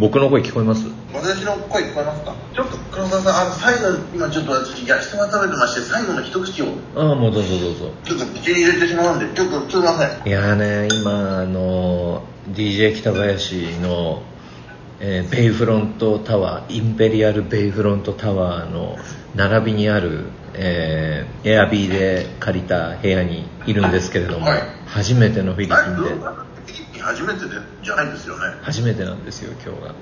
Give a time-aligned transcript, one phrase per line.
[0.00, 0.86] 僕の声聞こえます？
[1.12, 2.34] 私の声聞こえますか？
[2.54, 6.66] ちょっと黒沢さんあの最後今ちょっと私焼きそば食べてまして最後の一口を。
[6.96, 7.90] ああもうどうぞどうぞ。
[8.04, 10.26] ちょっと口に入れてしまうんでちょっとすいません。
[10.26, 14.22] いやーね今あの DJ 北林の、
[15.00, 18.96] えーベイフロントタワーインペリアルベイフロントタワーの
[19.34, 20.24] 並びにある、
[20.54, 24.62] えーエアビーで借りた部屋にいるんですけれども、はい。
[24.86, 26.24] 初めてのフィリピンで
[27.00, 28.56] 初めてでじゃないですよね。
[28.62, 29.94] 初めてなんですよ今日が。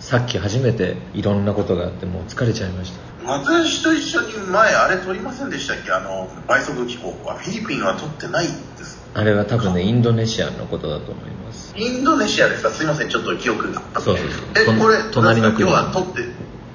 [0.00, 3.30] さっき初めていろんなことがあってもう疲れちゃいました。
[3.30, 5.92] 私と一緒に前あれ撮りませんでしたっけ？
[5.92, 9.02] あの倍速機構はフィリピンは撮ってないです。
[9.14, 11.72] あれは多分ねインドネシアのことだと思います。
[11.76, 12.70] インドネシアですか？
[12.70, 13.80] すいませんちょっと記憶が。
[14.00, 14.46] そうそうそう。
[14.54, 16.22] とえこれ隣の国は撮って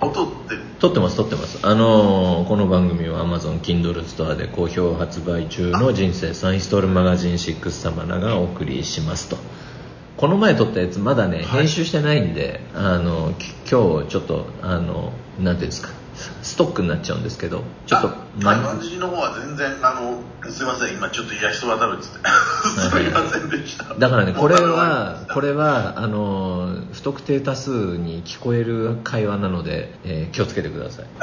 [0.01, 1.59] 音って撮ってます撮ってます。
[1.61, 9.37] あのーこの番組は Amazon Kindle ストアで好評発売中の人生サインストールマガジン6サマナがお送りしますと。
[10.15, 15.98] この前撮ったやつまだね編集してないんで、あのき今日ちょっとあのなんていうんですか
[16.41, 20.21] ストックになっちゃうんですけどちょっとあまはい私の方は全然あの
[20.51, 23.93] すいません今ちょっと焼きそば食べててすいませんでした。
[23.95, 31.05] だからねこれはこれはあの不特定多数に聞こえる会話なので、えー気をつけてください。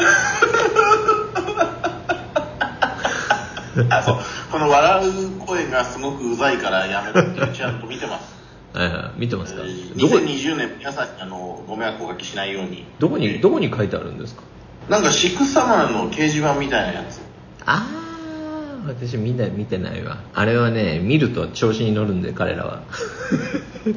[3.90, 4.16] あそう。
[4.50, 8.34] この笑う声がすごくうざいからやめろってちゃんと見てます。
[8.76, 9.20] はいはい。
[9.20, 9.62] 見てますか？
[9.62, 9.70] どこ
[10.16, 12.86] 2020年皆さんにあのご迷惑をおかけしないように。
[12.98, 14.42] どこにどこに書いてあるんですか？
[14.88, 17.20] なんかシックスサマーの掲示板みたいなやつ。
[17.64, 20.18] ああ私みんな見てないわ。
[20.32, 22.82] あれはね見ると調子に乗るんで彼らは。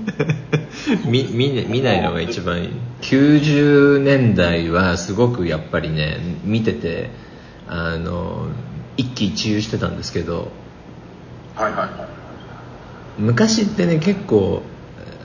[1.05, 2.69] 見見ね見ないのが一番いい。
[3.01, 7.11] 90年代はすごくやっぱりね見てて
[7.67, 8.47] あの
[8.97, 10.51] 一喜一憂してたんですけど。
[11.55, 11.89] はいはいはい。
[13.19, 14.63] 昔ってね結構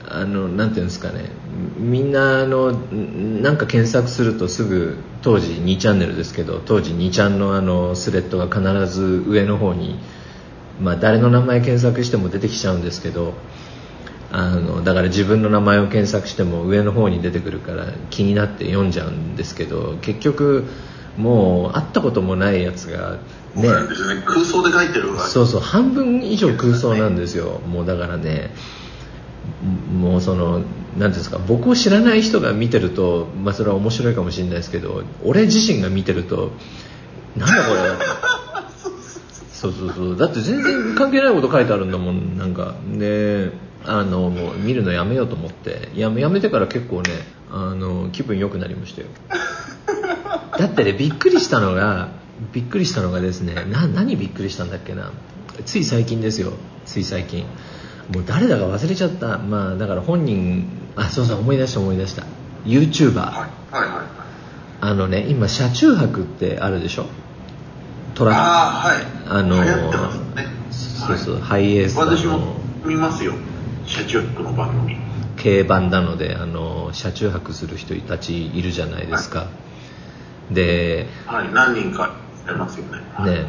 [0.07, 1.31] あのなんていうんですかね
[1.77, 9.99] みんなあのなんか検索するとすぐ当時2チャンネルですけど当時2ちゃんのあのスレッドが必ず上の方に、
[10.81, 13.33] まあ、誰の名前検索しても出てきちゃうんですけど
[14.31, 20.65] あのだから自分の名前を検索しても上の方に出てくるから気になって読んじゃうんですけど結局
[21.17, 23.19] もう会ったこともないやつが
[23.55, 23.69] ね。
[23.69, 24.23] ね。
[24.25, 25.61] 空想で書いてるわそうそう。
[25.61, 27.61] 半分以上空想なんですよ。
[27.61, 28.49] もうだからね
[29.93, 30.61] もうその
[30.97, 36.51] 何ていうんですか僕を知らない人が見てると、まあ、それは面白いかもしれないですけど俺自身が見てると
[37.35, 37.79] なんだこれ。
[39.51, 40.17] そうそうそう。
[40.17, 42.37] だって全然関係ないこと書いてあるんだもん。
[42.37, 43.51] なんかで
[43.85, 45.89] あのもう見るのやめようと思って。
[45.95, 47.11] やめやめてから結構ね
[47.51, 49.07] あの気分良くなりましたよ。
[50.57, 52.09] だってねびっくりしたのが
[52.53, 55.11] びっくりしたのがですねな何びっくりしたんだっけな。
[55.65, 56.53] つい最近ですよ。
[56.85, 57.45] つい最近
[58.13, 59.37] もう誰だか忘れちゃった。
[59.39, 62.23] まあだから本人あそうそう思い出した思い出した。
[62.65, 64.05] YouTuber、はいはいはい。
[64.81, 67.07] あのね今車中泊ってあるでしょ？
[68.13, 68.39] トラック。
[68.39, 69.05] ああはい。
[69.27, 70.47] あの流行ってますね。
[70.71, 71.43] そうそう、はい。
[71.43, 72.55] ハイエースだ私もの
[72.85, 73.33] 見ますよ。
[73.85, 74.97] 車中泊の番組。
[75.37, 79.47] 軽バンなのであの車中泊する人たちいるじゃないですか、
[80.49, 81.51] ではい。
[81.53, 82.15] 何人か
[82.47, 82.99] いますよね。
[83.25, 83.45] ね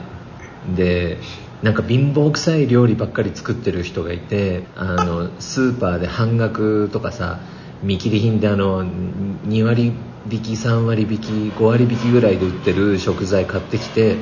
[0.74, 1.18] で
[1.62, 7.38] なんか貧乏くさい料理ばっかり作ってる人がいてあのスーパーで半額とかさ
[7.82, 9.92] 見切り品であの2割
[10.30, 14.16] 引き3割引き5割引きぐらいで売ってる食材買ってきて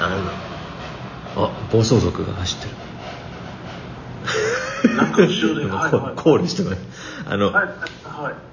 [0.00, 0.08] あ
[1.36, 2.88] のあ暴走族が走ってる。
[4.96, 6.14] なんか後ろではいコはい。
[6.16, 6.78] コールしてます
[7.26, 8.47] あの、はいはいえ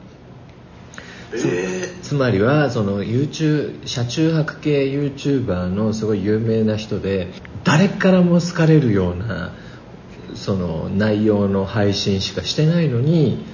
[2.01, 7.29] つまりはその YouTube 車中泊系 YouTuber のすごい有名な人で
[7.63, 9.53] 誰からも好かれるような
[10.35, 13.45] その内容の配信しかしてないのに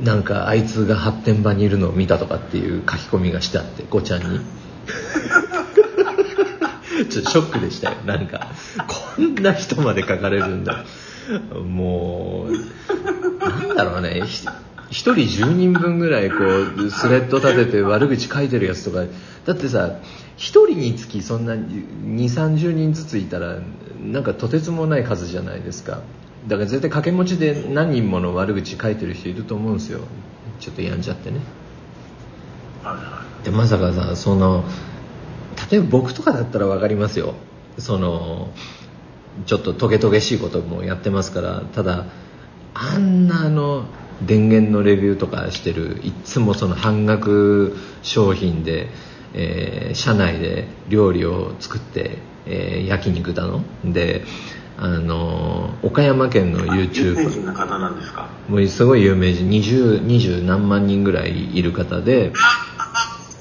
[0.00, 4.40] なんかあいつが発展場にいるのを見たとかっていう書き込みがしてあってごちゃんに。
[7.10, 7.96] ちょっとショックでしたよ。
[8.06, 8.48] なんか
[8.86, 10.84] こんな人まで書かれるんだ。
[11.64, 12.52] もう
[13.38, 14.22] なんだろうね。
[14.24, 14.46] ひ
[14.90, 19.04] 一人10人分ぐらいこうスレッド立てて悪口書いてるやつとか。
[19.44, 20.00] だってさ
[20.36, 23.58] 一人につきそんな2 3 0人ずついたら
[24.00, 26.02] なんかとてつもない数じゃないですか。
[26.46, 30.00] だから絶対掛け持ちで何人もの悪口書いてる人いると思うんですよ。
[30.60, 31.40] ちょっと病んじゃってね。
[33.44, 34.64] でまさかさその
[35.70, 37.34] 例えば僕とかだったら分かりますよ。
[37.78, 38.52] その
[39.46, 41.62] ちょっとトゲトゲしいこともやってますから。
[41.74, 42.06] ただ
[42.74, 43.86] あんなあの
[44.22, 48.88] 電源のレビューとかしてるいっつもその半額商品で、
[49.34, 53.62] えー社内で料理を作って、えー焼肉だの？
[53.84, 54.22] で
[54.78, 58.28] あの岡山県の有名 YouTuber 人の方なんですか？
[58.48, 62.32] もうすごい有名人20 20何万人ぐらいいる方で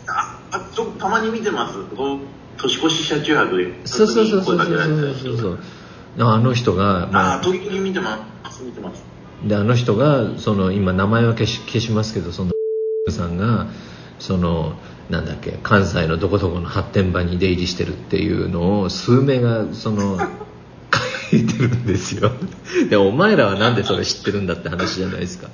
[0.08, 1.78] ああちょたまに見てます？
[2.58, 5.60] 年越し車中泊でそうそうそうそうそうそうそう。
[6.18, 8.18] あの人が、まあ、あ時々見てま
[8.50, 9.04] す見てます
[9.44, 12.54] であの人がその今名前は消し消しますけどその
[13.10, 13.68] さんが
[14.20, 14.76] その
[15.10, 20.18] なんだっけ関西のどこどこの発展場に出入りしてるっていうのを数名がその
[21.32, 22.32] 書いてるんですよ。
[22.90, 25.50] でお前らはなんでそれ知ってるんだって話じゃないですか。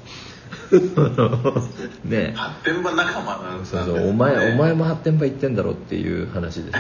[2.06, 2.34] ね。
[2.36, 6.80] 発展場仲間なんですそうかそうお前お前も発展場行ってんだろっていう話ですね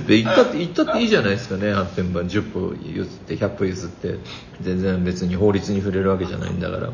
[0.00, 1.72] で行ったって行ったっていいじゃないですかね。
[1.72, 4.18] 発展場10歩譲って100歩譲って。
[4.60, 6.90] 全然別に法律に触れるわけじゃないんだから。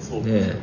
[0.00, 0.56] そね。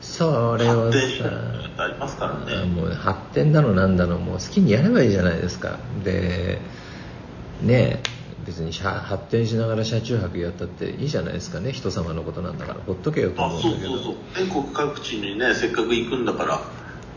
[0.00, 1.30] それを発展してる
[1.76, 2.66] さありますからね。
[2.66, 5.78] もう発展だのなんだのもう好きにやればいいじゃないですか。
[6.04, 6.58] で
[7.62, 8.02] ね
[8.44, 11.72] 別に車発展しながら車中泊やったっていいじゃないですかね。
[11.72, 12.80] 人様のことなんだから。
[12.80, 13.88] ほっとけよとあ思うんだけど。
[13.92, 14.14] そうそうそう。
[14.34, 16.60] 全国各地にねせっかく行くんだから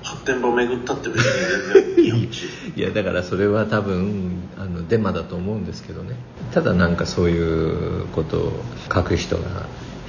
[0.04, 2.30] 発展場巡ったって別に全然。
[2.76, 6.16] いやだからそれは多分あのデマだと思うんですけどね。
[6.54, 8.64] ただなんかそういうことを
[8.94, 9.44] 書く人が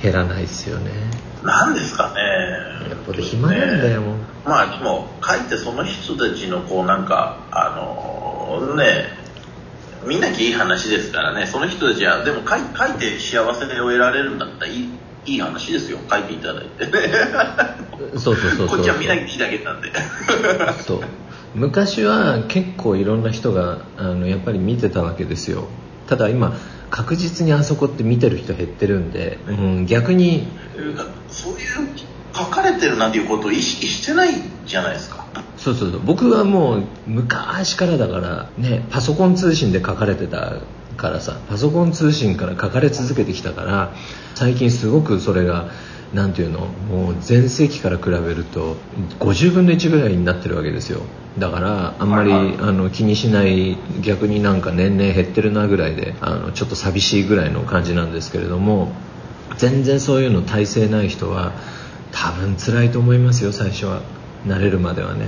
[0.03, 0.93] 減らないですよね。
[1.43, 2.21] なんですかね。
[2.89, 4.01] やっぱり暇なんだよ。
[4.03, 9.07] もうまあでも書いてその人たちのこうなんかあのね
[10.07, 11.47] 見なきゃいい話ですからね。
[11.47, 14.89] その人たちはでも書い書いて幸せを得られるんだったらいい
[15.29, 15.99] いい話ですよ。
[16.11, 16.87] 書いていただいて。
[18.19, 18.69] そうそうそうそう。
[18.69, 19.93] こっちは見なきゃだけなんで。
[20.87, 21.01] そう。
[21.55, 25.69] 昔は結構いろんな人があのやっぱり見てたわけですよ。
[26.07, 26.55] ただ今
[26.91, 30.49] 確実にあそこって見てる人減ってるんで、うん、逆に。
[31.29, 31.59] そういう
[32.35, 34.31] 書かれてるなんていうことを意識してない
[34.67, 35.27] じゃないですか。
[35.59, 36.01] そうそうそう。
[36.05, 40.55] 僕はもう昔からだからねパソコン通信で書かれてた
[40.99, 43.95] からさパソコン通信から書かれ続けてきたから
[44.35, 45.71] 最近すごくそれが
[46.13, 48.77] なんていうのもう前世紀から比べると
[49.21, 51.03] 50分の1ぐらいになってるわけですよ。
[51.39, 52.57] だからあんまり、はいはい。
[52.61, 58.91] あの気にしない逆になんか年々減ってるなぐらいであのちょっと寂しいぐらいの感じなんですけれども
[59.59, 61.53] 全然そういうの耐性ない人は
[62.11, 64.03] 多分辛いと思いますよ最初は。
[64.47, 65.27] 慣れるまではね。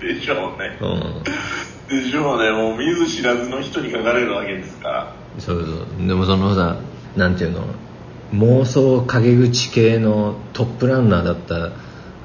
[0.00, 0.78] でしょうね。
[0.80, 2.50] うんでしょうね。
[2.50, 5.14] もう見ず知らずの人に書かれるわけですから。
[5.38, 6.06] そうそう。
[6.06, 6.76] でもそのさ
[7.16, 7.66] なんていうの？
[8.32, 11.72] 妄想陰口系のトップランナーだった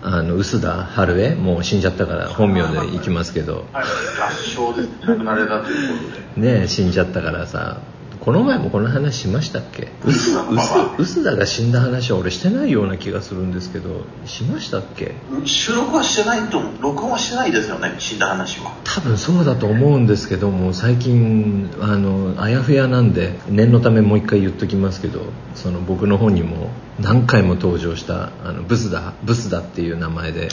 [0.02, 3.66] あの臼田春江もう死んじゃったから本名で行きますけど。
[3.74, 3.84] はい。
[3.84, 5.74] 合唱で亡くなれたとい。
[5.74, 7.82] うことでねえ死んじゃったからさ
[8.28, 9.88] この前もこの話しましたっけ？
[10.04, 15.14] 臼田が死んだ話は俺してないような気がするんですけどしましたっけ？
[15.46, 18.74] 収録はしてないと思う録音はしてないですよね死んだ話は。
[18.84, 25.22] 多分そうだと思うんですけども最近あのあやふやなんで念のためもう一回言っときますけど
[25.56, 26.70] その僕の本にも
[27.00, 30.50] 何回も登場したあのブスダブスダっていう名前で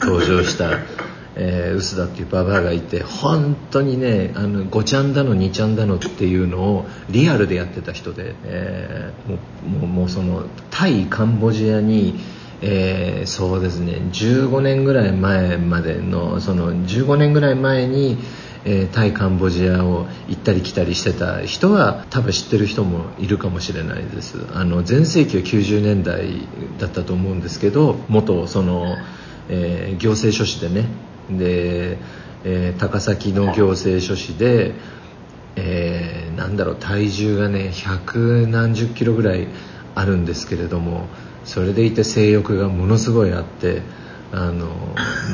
[0.00, 0.70] 登場した、
[1.36, 12.18] えー、臼田っていうババアがいて本当にねあの5ちゃんだの2ちゃんだのっていうのをリアルでやってた人で、えーもうもうそのタイカンボジアに
[12.62, 18.18] えーそうですね15年ぐらい前までのその15年ぐらい前に、
[18.64, 24.38] えータイカンボジアを行ったり来たりしてた人は多分知ってる人もいるかもしれないです。
[24.52, 26.46] あの前世紀は90年代
[26.78, 28.96] だったと思うんですけど元その、
[29.48, 30.88] えー行政書士でね
[31.38, 31.98] で、
[32.44, 34.72] えー高崎の行政書士で
[35.56, 39.48] えーなんだろう体重がね百何十キロぐらい
[39.94, 41.06] あるんですけれども
[41.44, 43.82] それでいて性欲がものすごいあって
[44.32, 44.68] あの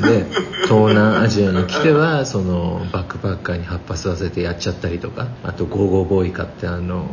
[0.01, 0.25] で
[0.63, 7.05] 東南アジアに来てはそのバックパッカーに葉っぱ吸わせてやっちゃったりとかあとゴーゴーボーイ買ってあの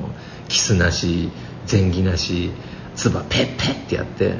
[0.48, 1.30] キスなし
[1.70, 2.52] 前儀なし
[2.96, 4.34] 唾ペッペッってやって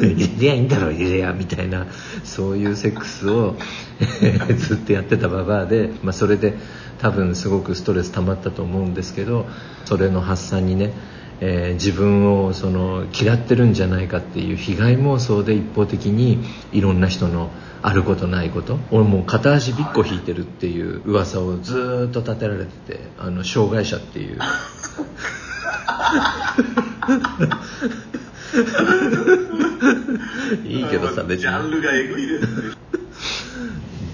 [0.00, 1.86] 入れりゃいいんだろ入れりゃみたいな
[2.24, 3.56] そういうセックスを
[4.56, 6.56] ずっとやってたババアで、まあ、それで
[6.98, 9.46] 多分すごくストレス溜まったと思うんですけど
[9.84, 10.92] それの発散にね、
[11.40, 17.50] えー自分をその嫌ってるんじゃないかっていう被害妄想で一方的にいろんな人の
[17.82, 24.38] あることないこと俺もう片足びっこ引いてるっていう噂をずっと立てられててあの障害者っていう。
[30.66, 31.42] いいけどさ別に。
[31.42, 32.46] ジャンルがえぐいです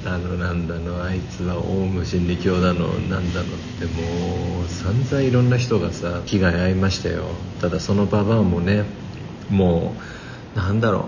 [0.04, 3.48] だのなんだのあいつはオウム真理教だのなんだのっ
[3.78, 7.24] てもう散々いろんな人がさ被害遭いましたよ。
[7.60, 8.84] ただそのババアもね
[9.50, 9.96] も
[10.54, 11.04] うなんだろう。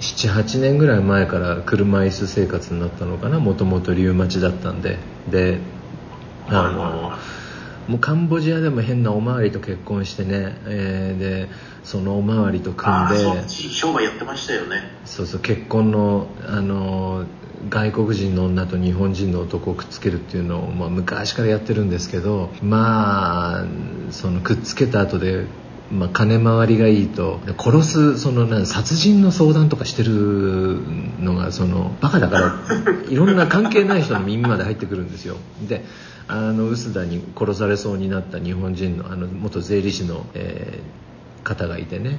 [0.00, 3.38] 78年ぐらい前から車椅子生活になったのかな。
[3.38, 4.98] もともとリウマチだったんで。
[5.30, 5.60] で
[6.48, 7.12] あの
[7.88, 11.48] もうカンボジアでも変なおまわりと結婚してね、えー、で
[11.84, 13.48] そのおまわりと組んで。
[13.48, 14.82] 商売やってましたよね。
[15.04, 17.26] そうそう結婚のあの
[17.68, 23.66] 外国人の女と日本人の男をくっつけるっていうのを、まあ、昔からやってるんですけどまあ
[24.10, 25.46] そのくっつけた後で
[25.92, 30.80] まあ、金回りがいいと殺すそのな殺人の相談とかしてる
[31.20, 32.54] のがそのバカだから
[33.10, 35.36] いろんな関係ない人の耳まで入ってくるんですよ。
[35.68, 35.84] で
[36.28, 42.18] あの臼田に殺されそうになった日本人のあの元税理士の、えー、方がいてね。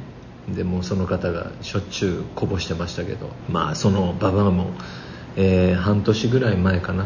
[0.54, 3.30] でもその方がしょっちゅうこぼしてましたけど。
[3.50, 4.72] まあそのババアも、
[5.36, 7.06] えー、半年ぐらい前かな。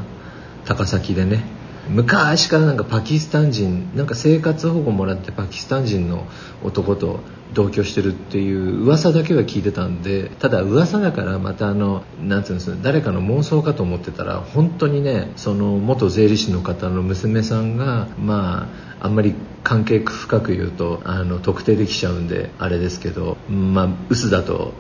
[0.65, 1.43] 高崎でね。
[1.89, 6.25] 昔からなんかパキスタン人なんか生活保護もらってパキスタン人の
[6.63, 7.21] 男と
[7.53, 24.73] 同居してるっていう噂だけは聞いてたんでただ噂だからまたあのなんていうんです誰かの妄想かと思ってたら本当にねその元税理士の方の娘さんがまああんまり関係深く言うとあの特定できちゃうんであれですけどまあ薄だと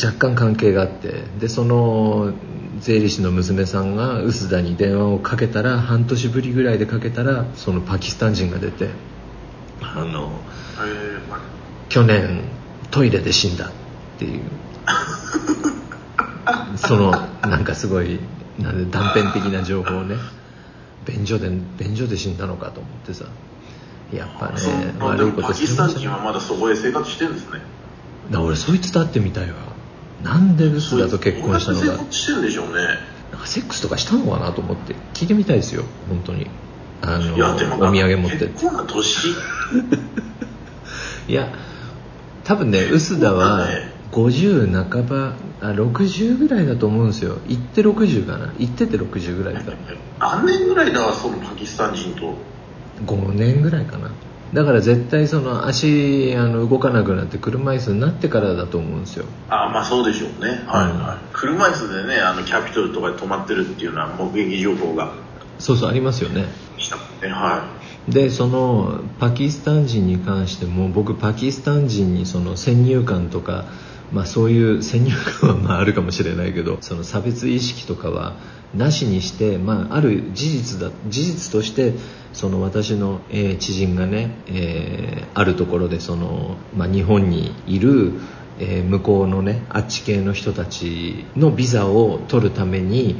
[0.00, 2.32] 若干関係があってでその
[2.78, 8.90] 税理士の娘さんが臼田に電話をかけたら半年ぶりぐらいでかけたらそのパキスタン人が出て
[9.80, 10.30] あの、
[11.88, 12.40] 去年
[12.90, 13.70] トイレで死んだっ
[14.18, 14.42] ていう。
[16.76, 18.20] そのなんかすごい
[18.58, 20.16] なんで断片的な情報をね。
[21.06, 23.26] 便所で便所で死んだのかと思ってさ。
[24.12, 27.60] やっぱね悪いことしてパキスタン人はまだそこで生活してるんですね。
[28.30, 29.56] だ俺そいつと会ってみたいわ。
[30.22, 32.12] なんで臼田と結婚したのか。
[32.12, 32.72] してるんでしょうね。
[33.32, 34.94] なんかセックスとかしたのかなと思って。
[35.14, 36.48] 聞いてみたいですよ本当に。
[37.02, 38.46] あのお土産持って。
[38.48, 39.28] 結構な年
[41.28, 41.52] いや
[42.44, 43.66] 多分ね臼田は
[44.12, 47.38] 50半ばあ60ぐらいだと思うんですよ。
[47.48, 48.52] 行って60かな。
[48.58, 49.72] 行ってて60ぐらいか
[50.20, 52.34] 何年ぐらいだそのパキスタン人と
[53.04, 54.10] ？5年ぐらいかな。
[54.54, 59.26] だから絶対その足あの動かなくなって車椅子になってからだと思うんですよ。
[59.48, 65.12] あまあそうでしょうね、はいはい、車椅子でねあのキャピトルとかで止まってるっていうのは目撃情報が。
[65.58, 66.44] そうそうありますよね。
[66.78, 67.32] したね。
[67.32, 73.64] はいでそのパキスタン人に関しても僕パキスタン人にその先入観とか
[74.12, 78.36] まあ、そういう先入観はまああるかもしれないけどその差別意識とかは
[78.74, 81.94] なしにして、まあ、ある事実だ事実として
[82.32, 88.12] その私の、えー、知人がね、えー、あるところでその、まあ、日本にいる、
[88.58, 93.16] えー、向こうのねあっち系の人たちのビザを取るために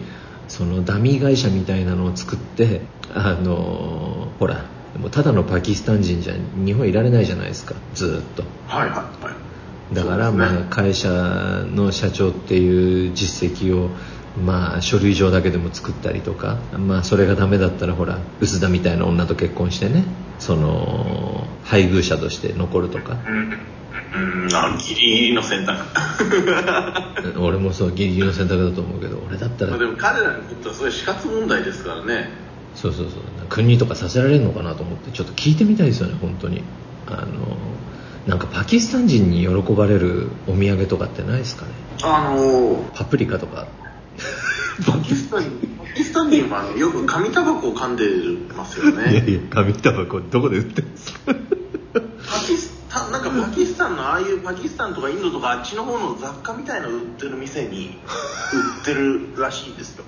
[0.49, 7.74] そのダミー会社みたいなのを作ってあのほらもうただのパキスタン人じゃ日本いられないじゃないですか。
[7.94, 8.42] ずっと。
[8.66, 9.94] はいはいはい。
[9.94, 13.90] だからまあ会社の社長っていう実績を
[14.42, 20.04] まあ書類上だけでも作ったりとかまあそれがダメだったらほら臼田みたいな女と結婚してね。
[20.38, 23.16] その配偶者として残るとか。
[23.26, 23.58] うん
[24.54, 25.76] あギリギリの選択。
[27.38, 29.76] 俺もそうギリギリの選択だと思うけど俺だったら。
[29.76, 32.45] でも彼らにとってはそれ死活問題ですからね
[32.76, 33.21] そうそうそう。
[33.49, 36.62] 国とかさせられるのかなと思ってちょっと聞いてみたいですよね本当に。
[37.09, 37.56] あの
[38.26, 41.73] なんかパキスタン人に喜ばれるお土産とかってないですかね？
[42.02, 43.66] あのパプリカとか。
[44.85, 45.45] パキスタン
[45.78, 48.04] パキスタン人はよく紙タバコを噛んで
[48.54, 49.12] ますよね。
[49.12, 51.33] いやいや紙タバコどこで売ってるんですか？
[51.33, 60.04] パキスタンなんかパキスタンのああいうパキスタンとかインドとかあっちの方の雑貨みたいの売ってる店に売ってるらしいですよ。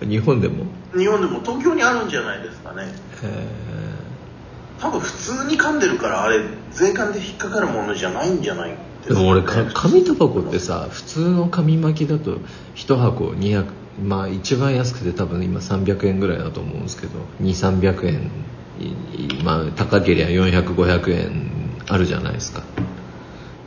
[0.00, 0.64] 日本でも？
[0.96, 2.82] 日本でも東京にあるんじゃないですかね。
[2.82, 2.86] へ
[3.24, 3.72] え
[4.80, 6.40] 多分普通に噛んでるからあれ
[6.72, 12.38] 税関で引っかかるものじゃないんじゃないでも俺紙タバコってさ普通の紙巻きだと
[12.74, 13.66] 1箱200
[14.04, 18.30] まあ一番安くて多分今300円ぐらいだと思うんですけど2300円。
[19.44, 22.62] まあ高ければ400500円あるじゃないですか。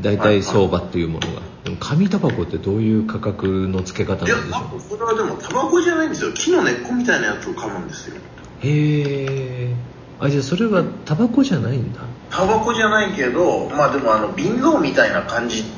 [0.01, 1.41] 大体相場っていうものが。
[1.63, 4.39] でも紙タバコってどういう価格の付け方なんでしょう？
[4.39, 6.31] いやそれはでもタバコじゃないんですよ。
[6.33, 8.17] 木の根っこみたいなやつを噛むんですよ。
[8.61, 9.75] へえ
[10.19, 12.01] あじゃあそれはタバコじゃないんだ。
[12.29, 15.69] タバコじゃないけどまあでもあの瓶蔵みたいな感じで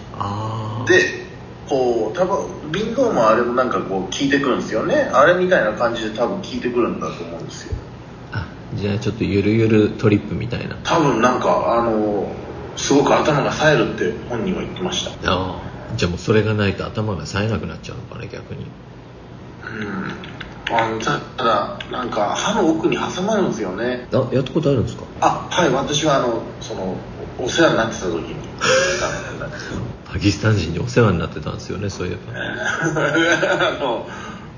[1.69, 2.39] こうタバ
[2.71, 5.09] 瓶蔵もあれもなんかこう効いてくるんですよね。
[5.13, 7.75] あれみたいな感じで多分効いてくるんだと思うんですよ。
[7.75, 7.86] あ
[8.77, 10.75] じゃあちょっとゆるゆるトリップみたいな。
[10.83, 12.31] 多分なんかあの
[12.75, 15.31] すごく頭が冴えるって本人は言ってました。
[15.31, 15.61] ああ。
[15.95, 18.65] じゃあもうそれがないと頭が冴えなくなっちゃうのかな逆に。
[19.65, 20.75] うん。
[20.75, 24.07] あのたただなんか歯の奥に挟まるんですよね。
[24.13, 25.03] あやったことあるんですか？
[25.21, 26.95] あはい私はあのその
[27.39, 28.35] お世話になってた時に。
[30.11, 32.33] パキスタン人にお世話になってたんですよねそういえば。
[32.39, 34.07] あの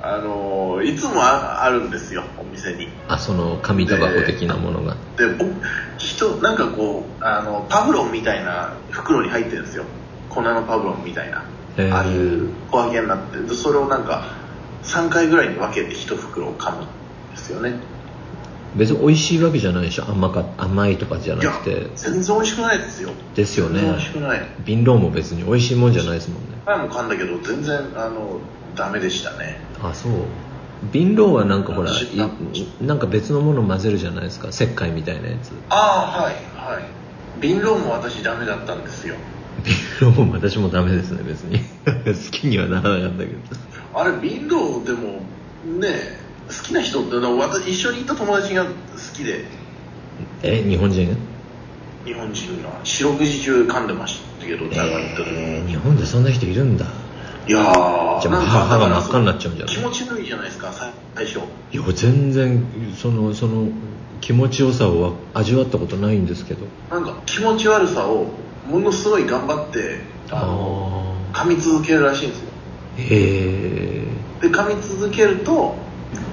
[0.01, 2.87] あのいつもああるんですよお店に。
[3.07, 4.95] あその紙タバコ的なものが。
[5.17, 5.51] で僕
[5.97, 9.85] 人なんかこうあのパブロンみたいな袋に入ってるんですよ。
[10.29, 11.43] 粉のパブロンみたいな。
[11.91, 14.23] ああいう小分けになってでそれをなんか
[14.83, 16.87] 3回ぐらいに分けて1袋を噛むん
[17.31, 17.79] ですよね
[18.75, 20.09] 別に美味しいわけじゃないでしょ。
[20.09, 21.87] 甘か甘いとかじゃなくて。
[21.95, 23.11] 全然美味しくないですよ。
[23.35, 23.81] ですよね。
[23.81, 24.41] 美味しくない。
[24.65, 26.49] 瓶ローも別に美味しいもんじゃないですもんね。
[26.65, 28.39] 前も噛んだけど全然あの
[28.75, 29.59] ダメでしたね。
[29.81, 30.11] あそう。
[30.91, 31.91] 瓶ローはなんかほら
[32.81, 34.49] なんか別のもの混ぜるじゃないですか。
[34.49, 35.51] 石灰みたいなやつ。
[35.69, 36.83] ああはいはい。
[37.41, 39.15] 瓶ローも私ダメだったんですよ。
[39.63, 41.59] 瓶ローも私もダメですね別に。
[41.85, 43.39] 好きにはならなかったけど。
[43.95, 45.21] あれ瓶ローでも
[45.79, 48.71] ね好きな人って私一緒に行った友達が好
[49.15, 49.45] きで。
[50.43, 51.15] え日本人？
[52.05, 56.85] 日本人が四六時中噛んでましたけどえー日本でそんな人いるんだ。
[57.47, 59.75] いやーじゃあ歯が真っ赤になっちゃうんじゃない？
[59.75, 61.39] 気持ち悪いじゃないですかさ最初。
[61.71, 62.63] いや全然
[62.95, 63.69] そのその
[64.21, 66.65] 気持ちよさを味わったことないんですけど。
[66.89, 68.25] なんか気持ち悪さを
[68.67, 69.99] ものすごい頑張って
[70.31, 72.45] あの噛み続けるらしいんですよ。
[72.97, 73.05] へ
[74.01, 74.03] え
[74.41, 75.75] で噛み続けると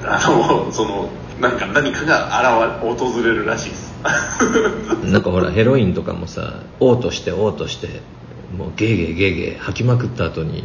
[0.05, 1.09] あのその
[1.41, 3.95] なんか何かが現れ訪れるらしいです。
[5.05, 8.01] なんかほらヘロインとかもさ嘔吐して嘔吐して
[8.57, 10.65] もうゲーゲーゲーゲー吐きまくった後に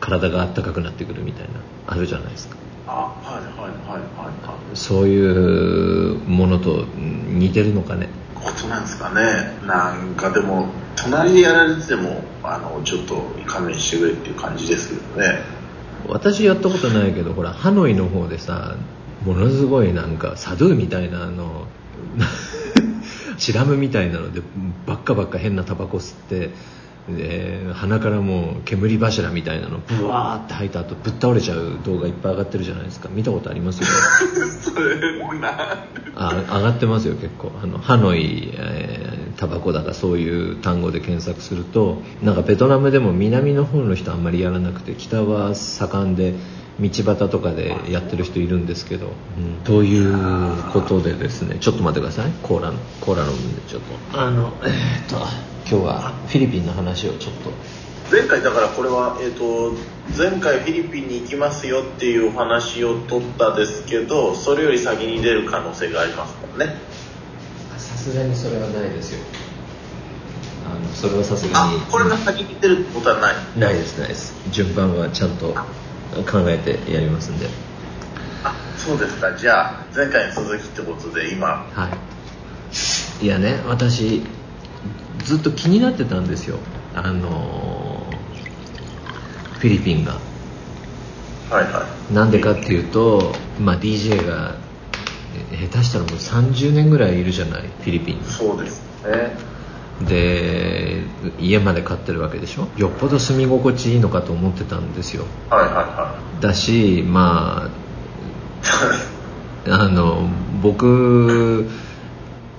[0.00, 1.50] 体があったかくなってくるみたいな
[1.86, 2.56] あるじゃないですか。
[2.86, 4.30] あはいはいはいはいはい。
[4.74, 8.08] そういうものと似てるのかね。
[8.34, 9.54] ことなんですかね。
[9.66, 15.59] なんかでも隣でやられててもあのちょっと勘弁してくれっていう感じですけどね
[16.08, 18.76] 私やったことないけどほらハノイの方でさ
[19.24, 21.66] ものすごいなんかサドゥみたいなあの
[23.38, 24.42] チラムみたいなので
[24.86, 26.50] ばっかばっか変なタバコ吸って
[27.16, 33.08] で鼻からもう煙柱みたいなのブワーって吐いた後ぶっ倒れちゃう動画いっぱい上がってるじゃないですか。
[33.10, 33.86] 見たことありますよ。
[34.62, 35.58] それなん
[36.14, 37.52] あ上がってますよ結構。
[37.62, 46.34] あのハノイ、えータバコだかそういう単語で検索するとなんかベトナムでも南の方の人あんまりやらなくて北は盛んで
[46.80, 52.32] 道端とかでやってる人いるんですけど、うん、ということでですねちょっと待ってください。
[52.42, 54.20] コーラコーラ飲むんでちょっと。
[54.20, 55.50] あのえーっと。
[55.70, 57.50] 今日はフィリピンの話をちょっと。
[58.10, 59.76] 前回だからこれは、えー、と
[60.18, 66.74] 前回フィリピンに行きますよっていうお話を取ったですけどそれより先に出る可能性がありますもんね。
[67.78, 69.20] さすがにそれはないですよ。
[70.66, 73.34] あのそれはさすがあにこれが先に出るってことはない。
[73.56, 74.34] ないですないです。
[74.50, 75.54] 順番はちゃんと
[76.30, 77.46] 考えてやりますんで。
[78.44, 79.36] あそうですか。
[79.36, 81.66] じゃあ前回に続きってことで今。
[81.72, 81.88] は
[83.20, 83.24] い。
[83.24, 84.22] いやね私
[85.24, 86.58] ずっと気になってたんですよ。
[86.94, 88.06] あの
[89.58, 90.18] フィリピンが。
[91.50, 92.14] はいはい。
[92.14, 94.54] なんでかっていうと、まあ、DJ が
[95.52, 98.24] え下手したらもう30年ぐらいいるじゃないフィリピンに。
[98.24, 99.49] そうですね
[100.06, 101.02] で
[101.38, 102.68] 家まで買ってるわけでしょ？
[102.76, 105.24] よっぽど住み心地いいのかと思ってたんですよ。
[105.50, 107.68] はいはいはだしま
[109.68, 110.28] あ あの
[110.62, 111.66] 僕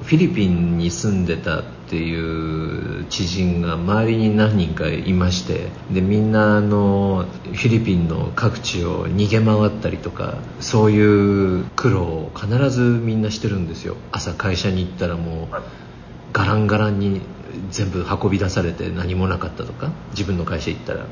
[0.03, 13.95] フィリピンに住んでたっていう知人が周りに何人かいましてでみんなあのフィリピンの各地を逃げ回ったりとかそういう苦労を必ずみんなしてるんですよ。
[14.11, 15.63] 朝会社に行ったらもうはい
[16.33, 17.21] ガランガランに
[17.69, 19.91] 全部運び出されて何もなかったとか？
[20.11, 21.05] 自分の会社行ったら。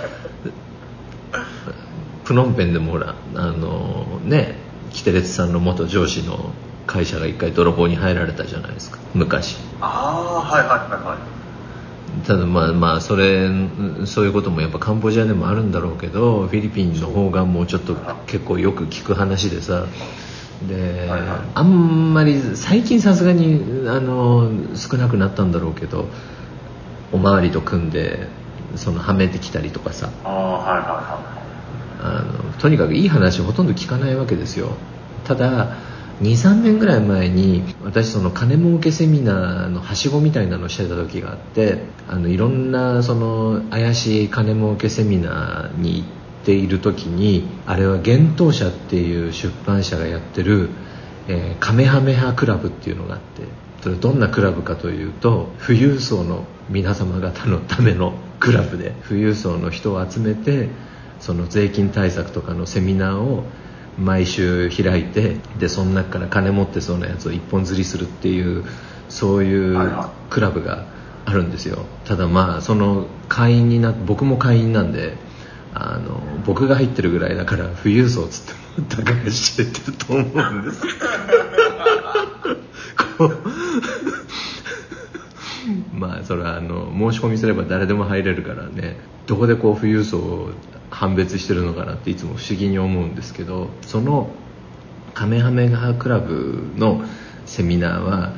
[2.25, 4.57] プノンペンでもほらあのね
[4.91, 6.53] キテレツさんの元上司の
[6.87, 8.99] 会社が一回泥棒に入られたじゃないですか。
[9.13, 9.57] 昔。
[9.81, 11.17] ああはいはいはいはい。
[12.25, 13.49] ただまあまあそれ
[14.05, 17.95] そういうこともやっぱカンボジアでもあるんだろうけどフィリピンの方がもうちょっと
[18.27, 19.85] 結構よく聞く話でさ
[20.67, 21.39] で、はいはい。
[21.53, 26.07] あんまり最近さすがにあの少なくなったんだろうけど
[27.11, 28.27] おまわりと組んで
[28.75, 30.09] そのはめてきたりとかさ。
[30.23, 31.35] ああはいはいは
[32.01, 34.71] あのとにかくいい話ほとんど聞かないわけですよ。
[35.25, 35.77] ただ
[36.21, 46.07] 23年ぐらい前に私その金儲けセミナーのはしごみたいなのをしてた時があってあのいろんなその怪しい金儲けセミナーに行っ
[46.45, 50.69] ている時にあれは幻冬舎っていう出版社がやってる、
[51.27, 53.43] えーカメハメハクラブっていうのがあって
[53.81, 60.69] それどんなクラブかというと富裕層の皆様方のためのクラブで富裕層の人を集めて
[61.19, 63.43] その税金対策とかのセミナーを
[63.97, 68.65] 毎週開いてでその中から金持ってそうなやつを一本釣りするっていう
[69.09, 69.77] そういう
[70.29, 70.85] クラブが
[71.25, 71.85] あるんですよ。
[72.05, 75.17] ただまあその会員にな僕も会員なんで
[75.77, 80.81] あの僕が入ってるぐらいだから富裕層つってもたかが知れてると思うんです。
[83.17, 83.41] こう
[85.93, 88.97] まあそれはあの申し込みすれば誰でも入れるからね。
[89.27, 90.51] どこでこう富裕層を
[90.89, 94.29] 判別してるのかなっていつも不思議に思うんですけどその
[95.13, 97.03] カメハメハクラブの
[97.45, 98.33] セミナーは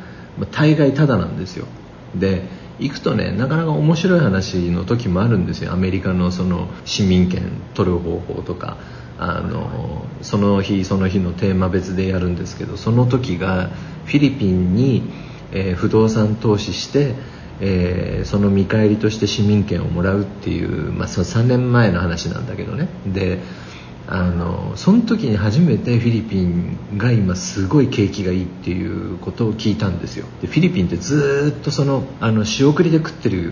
[0.51, 1.67] 大概タダなんですよ。
[2.15, 2.43] で
[2.79, 5.73] 行くとねなかなか面白い話の時もあるんですよ。
[5.73, 8.77] アメリカのその市民権取る方法とか。
[9.19, 13.69] あのその日その日のテーマ別でやるんですけどその時が
[14.05, 15.03] フィリピンに、
[15.51, 17.15] えー、不動産投資して、
[17.59, 22.89] えー、その見返りとして市民権をもらうっていう、まあ、その3年前の話なんだけどね。
[23.07, 23.39] で
[24.09, 30.25] あのその時に初めてフィリピンが今すごい景気がいいっていうことを聞いたんですよ。
[30.41, 33.51] でフィリピンってずっとそのあの仕送りで食ってる、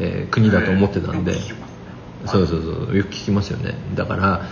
[0.00, 1.34] えー、国だと思ってたんで。
[2.26, 2.96] そうそうそう。
[2.96, 3.74] よく聞きますよね。
[3.94, 4.48] だから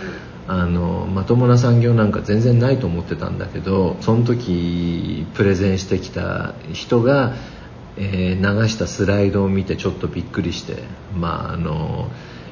[0.47, 7.33] あのまともな産業なんか全然ないと思ってたんだけどその時プレゼンしてきた人が、
[7.97, 10.83] えー、流したスライドを見てちょっとびっくりして
[11.15, 12.09] まああの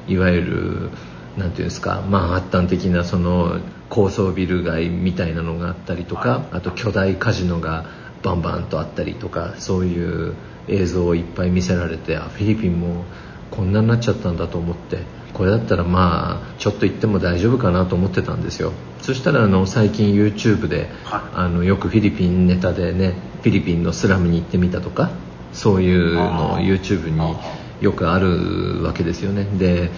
[0.08, 0.90] いわゆる
[1.36, 7.86] なんていうんですかマンハッタン的なその高層ビル街みたいなのがあったりとかあと巨大カジノが
[8.22, 10.34] バンバンとあったりとかそういう
[10.68, 13.04] 映像をいっぱい見せられてあフィリピンも
[13.50, 14.98] こんなになっちゃったんだと思って
[15.34, 18.72] これだったらまあちょっと行っても大丈夫かなと思ってたんですよ。
[19.00, 20.88] そしたらあの最近 YouTube で
[21.34, 25.10] あのよくフィリピンネタでねフィリピンのスラムに行ってみたとか
[25.52, 27.36] そういうの YouTube に
[27.80, 29.44] よくあるわけですよね。
[29.58, 29.90] で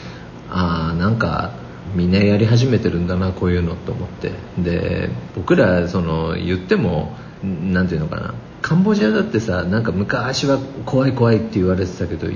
[0.51, 1.53] ああなんか
[1.95, 4.33] みんなやり始めてるんだなこういうのと思って。
[4.59, 8.35] で僕らその言っても何ていうのかな。
[8.63, 12.29] カンボジアだってさなんか昔は怖い怖いって言われてたけど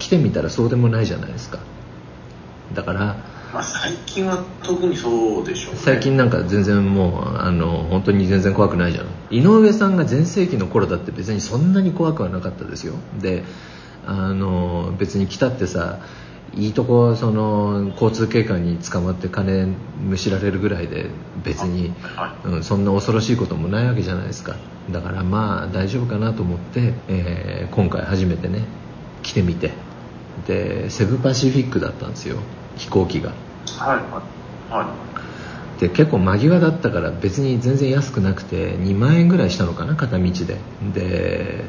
[0.00, 1.60] 来てみたらそうでもないじゃないですか。
[2.74, 3.00] だから、
[3.52, 9.06] まあ、最近は特にそうでしょう、ね、最近なんか全然もうあの本当に全然怖くないじゃん。
[9.30, 12.94] 井上さんが全盛期の頃だって別にそんなに怖くはなかったですよ。
[13.20, 13.44] で
[14.06, 16.00] あの別に来たってさ
[16.54, 19.66] いいとこその交通警官に捕まって金
[20.02, 21.06] むしられるぐらいで
[21.44, 21.92] 別に、
[22.44, 24.56] うん、そんな恐ろしいこともないわけじゃないですか。
[24.90, 28.64] だからまあ大丈夫かなと思って、えー、今回初めてね
[29.22, 29.70] 来てみて。
[30.46, 32.38] でセブパシフィックだったんですよ。
[32.76, 33.30] 飛行機が。
[33.30, 33.34] は
[34.70, 34.72] い。
[34.72, 34.94] は
[35.78, 35.80] い。
[35.80, 40.56] で結構間際だったから別に全然安くなくて2万円ぐらいしたのかな片道で。
[40.94, 41.64] で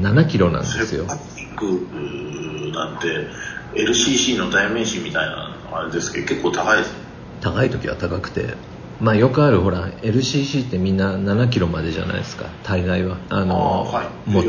[0.00, 0.86] 7キロなんですよ。
[0.86, 2.49] セブパシフィック
[2.84, 3.26] なんて
[3.74, 6.94] LCC の代名詞みたいなあれですけど結構高いです。
[7.40, 8.54] 高い時は高くて。
[9.00, 12.46] まあよくあるほら LCC ってみんな7キロまでじゃないですか。
[12.64, 13.18] 大概は。
[13.30, 14.42] あのはい、持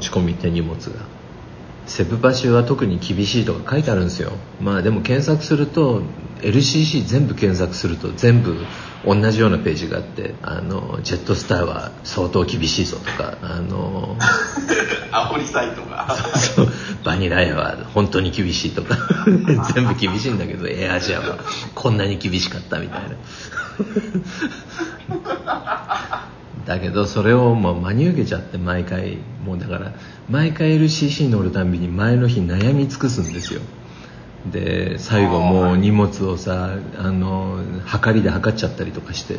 [0.00, 1.00] ち込み手荷物が
[1.88, 4.32] セブパシは特に厳しいとか書いてあるんですよ。
[4.60, 6.02] まあでも検索すると
[6.42, 8.56] LCC 全部検索すると全部
[9.04, 14.16] 同じようなページがあってあのジェットスターは相当厳しいぞとかあの
[15.10, 16.14] 煽りサイトが。
[16.36, 16.68] そう
[17.04, 18.96] バニラエアは本当に厳しいとか
[19.74, 21.38] 全部厳しいんだけどエアアジアは
[21.74, 23.00] こんなに厳しかったみたい
[25.46, 26.17] な
[26.68, 29.94] だけどそれをもう真に受けちゃって毎回もうだから
[30.28, 33.62] 毎回 LCC 乗るたんびに前の日悩み尽くすんですよ。
[34.52, 39.38] で最後もう荷物をさあの測りで測っちゃったりとかして。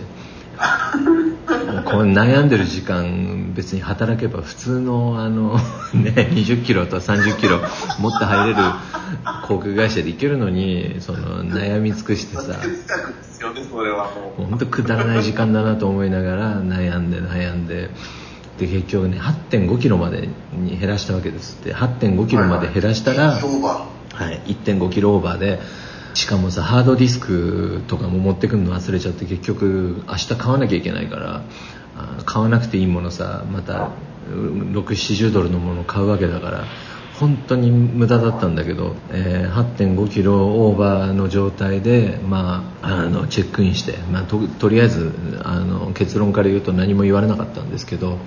[1.85, 5.57] こう悩んでる時間別に働けば普通のあの、
[5.93, 7.59] ね、20キロと30キロ
[7.99, 8.61] 持って入れる
[9.47, 12.59] 航空会社で行けるのにその悩み尽くしてさ。
[14.37, 17.89] 本当くだらない時間だなと思いながら悩んで悩んで。
[18.59, 21.73] で結局ね8 5キロまでに減らしたわけですって。
[21.73, 25.61] 8 5キロまで減らしたら、はい、1 5キロオーバーで
[26.13, 31.43] しかもさハードディスクとかも持ってくるの忘れちゃって結局明日買わなきゃいけないから
[32.25, 33.91] 買わなくていいものさまた
[34.29, 36.65] 670ドルのもの買うわけだから
[37.19, 45.11] 本当に無駄だったんだけど、えー、8 5キロオーバーの状態で、まあ、あのチェックインして、まあ、ととりあえず
[45.43, 48.17] あの結論から言うと何も言われなかったんですけど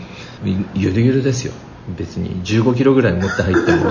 [0.75, 1.55] ゆるゆるですよ。
[1.97, 3.91] 別に15キロぐらい持って入っても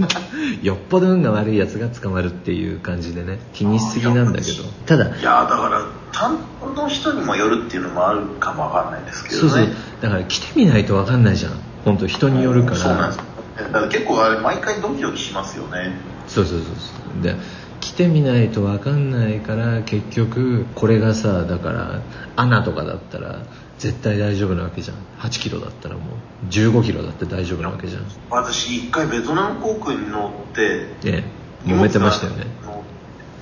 [0.62, 4.64] よっぽど運が悪いやつが捕まるっていう感じでね気にしすぎなんだけど。
[4.86, 9.40] ただいやだから担当の人にもよるっていうのもあるかもわかんないですけどね。
[9.40, 9.68] そうそう。
[10.00, 11.52] だから来てみないとわかんないじゃん。
[11.84, 12.76] 本当人によるから。
[12.76, 13.18] そうなんです。
[13.58, 15.92] だから結構あれ毎回ドキドキしますよね。
[16.26, 17.22] そうそうそうそう。
[17.22, 17.36] で
[17.80, 22.00] 来てみないと分かんないから結局これがさだから
[22.34, 23.42] アナとかだったら
[23.78, 24.96] 絶対大丈夫なわけじゃん。
[25.20, 26.00] 8キロだったらも
[26.44, 28.02] う15キロだって大丈夫なわけじゃん。
[28.30, 31.24] 私一回ベトナム航空に乗ってね
[31.64, 32.46] 揉めてましたよね。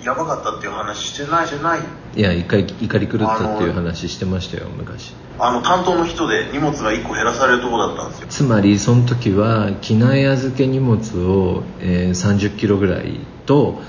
[0.02, 1.80] やばかったっていう話してないしてない？
[2.16, 5.14] いや一回怒り狂ったっていう話してましたよ昔。
[5.38, 8.26] あの担当の人で荷物が1個減らされるとこだったんですよ。
[8.28, 13.80] つまりその時は機内預け荷物を、えー30キロぐらいと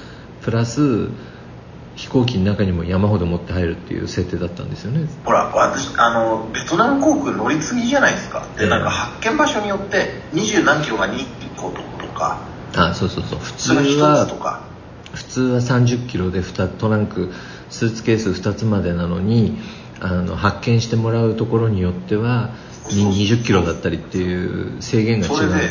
[0.41, 1.10] プラス
[1.95, 5.08] 飛行機の中にも山ほど持って入るっていう設定だったんですよね。
[5.23, 8.45] ほら私あのベトナム航空乗り継ぎじゃないですか。
[8.58, 8.63] ええ。
[8.65, 11.81] でなんか発見場所によって二十何キロが2個と
[12.13, 12.39] か。
[12.75, 13.39] あそうそうそう。
[13.39, 14.62] 普通それ1はつとか。
[15.13, 17.31] 普通は30キロで2トランク
[17.69, 19.58] スーツケース2つまでなのに
[20.01, 22.51] あの発見してもらうところによっては
[22.91, 25.62] に20キロだったりっていう制限が違そうれでね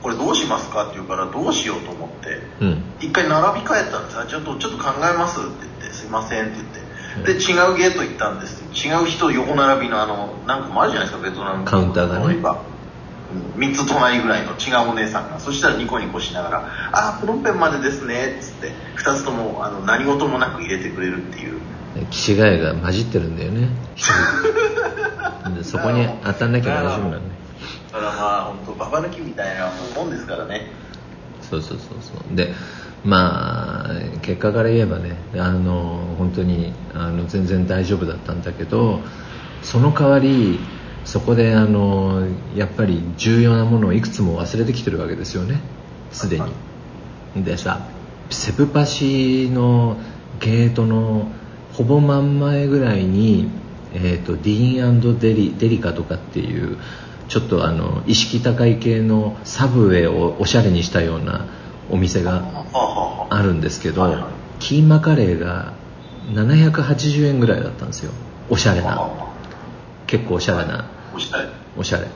[0.00, 2.82] ここれどうしますかって言うからどうしようと思ってうん。
[3.00, 4.18] 一回並び替えたんです。
[4.18, 5.48] あちょっとちょっと考えますって
[5.80, 6.80] 言ってすいませんって言って。
[7.24, 12.24] で違うゲート行ったんです違う人横並びのあのなんかもあるじゃないですかベトナムカウンターがね。
[12.24, 12.62] 乗り場
[13.56, 15.38] 3つ隣ぐらいの違うお姉さんが。
[15.38, 21.60] そしたらニコニコしながら「あプロンペンまでですね」っつって2つともあの何事もなく入れてくれるっていう。
[22.10, 23.68] 気違いが混じってるんだよね。
[25.56, 27.22] でそこに当たんなきゃ大丈夫なんだよ
[27.92, 30.68] だからまあ本当ババ抜きみたいなもんですからね。
[31.42, 32.36] そうそうそうそう。
[32.36, 32.52] で
[33.04, 33.88] まあ
[34.22, 39.00] 結果から言えばねあの本当にあの全然大丈夫だったんだけど
[39.62, 40.60] その代わり
[41.04, 45.60] そこであのやっぱり重要なものをいくつも忘れてきてるわけですよね。
[46.12, 46.38] すで
[47.34, 47.44] に。
[47.44, 47.88] でさ
[48.30, 49.96] セブパシの
[50.38, 51.28] ゲートの
[51.72, 53.48] ほぼ真ん前ぐらいに、
[53.94, 56.78] えー、とディーンデリデリカとかっていう
[57.30, 61.46] ちょっとあの意識高い系のサブウェイをおしゃれにしたような
[61.88, 64.04] お店がはあるんですけど、
[64.58, 65.72] キーマカレーが
[66.32, 68.10] 780円ぐらいだったんですよ。
[68.50, 69.00] おしゃれな。
[69.00, 69.32] あ
[70.08, 70.90] 結構おしゃれな。
[71.14, 71.48] おしゃれ。
[71.78, 72.08] おしゃれ。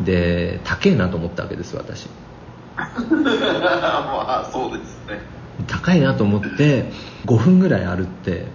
[0.00, 2.08] で高えなと思ったわけです私。
[2.78, 5.20] まあそうですね。
[5.66, 6.90] 高いなと思って
[7.26, 8.46] 5分ぐらい歩って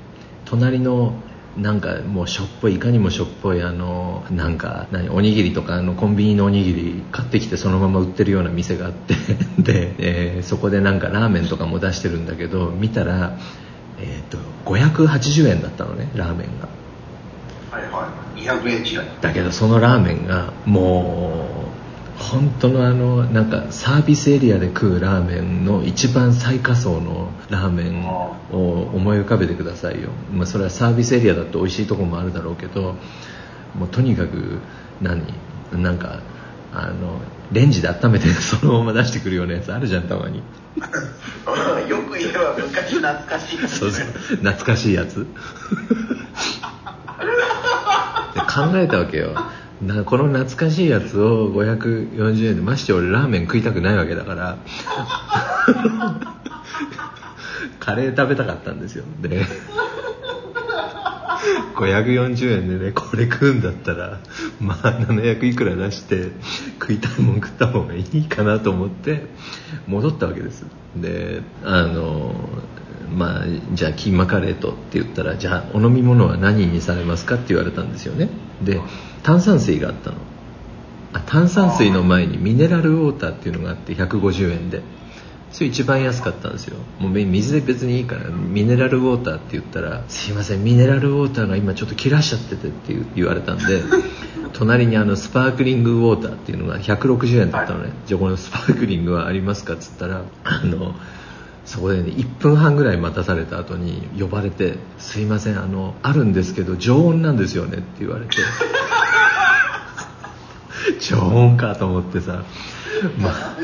[0.46, 1.14] 隣の
[1.58, 9.14] なんかもうしょっぽいいかにもしょっぽいあのなんか何おにぎりとかあのコンビニのおにぎり買ってきてそのまま売ってるような店があって
[9.62, 13.38] で、えーそこでなんかラーメンとかも出してるんだけど見たら、
[14.00, 16.68] えー、と580円だったのねラーメンが。
[17.72, 18.42] はいはい。
[18.42, 19.10] 200円違い。
[19.22, 21.63] だけどそのラーメンがもう
[22.18, 32.96] 本当のあのなんかサービスエリアで食うラーメンの一番最下層のラーメンを思い浮かべてくださいよ、まあ、それはサービスエリアだと美味しいとこもあるだろうけど
[33.76, 34.60] もうとにかく
[35.02, 35.22] 何？
[35.72, 36.20] なんか
[36.72, 37.20] あの
[37.52, 40.44] レンジで温めてそのまま出してくるようなやつあるじゃんたまに。
[41.88, 43.58] よく言えば昔懐かしい。
[43.60, 44.06] ですそうそう。
[44.06, 45.26] ね懐かしいやつ。
[48.34, 49.36] で考えたわけよ
[49.82, 54.58] なこの懐かしいやつを540円でまして俺ラーメン食いたくないわけだから。
[57.80, 59.04] カレー食べたかったんですよ。
[59.22, 59.46] で
[61.76, 64.20] 540円でねこれ食うんだったら
[64.62, 66.32] まあ700いくら出して
[66.80, 69.26] 食いたいもん食った方がいいかなと思って
[69.88, 70.66] 戻ったわけです。
[70.96, 72.34] であの
[73.10, 78.30] まあじゃあキーマカレーとって言ったらじゃあお飲み物は何にされますかって言われたんですよね。
[78.64, 78.82] で
[79.24, 80.18] 炭酸水があったの。
[81.14, 84.82] あ炭酸水の前にミネラルウォーターっていうのがあって150円で。
[85.54, 86.78] それ一番安かったんですよ。
[87.00, 93.84] もう水で別にいいからミネラルウォーターって言ったら「すいませんミネラルウォーターが今ちょっと切らしちゃってて」って言われたんで
[94.54, 100.96] 隣にあのスパークリングウォーターっていうのが160円だったのね、じゃあこのスパークリングはありますかっつったらあの
[101.66, 108.38] そこでね1分半ぐらい待たされた後に呼ばれて「すいませんあのあるんですけど常温なんですよね」って言われて。
[111.00, 112.44] 常温かと思ってさ。
[113.20, 113.56] まあ。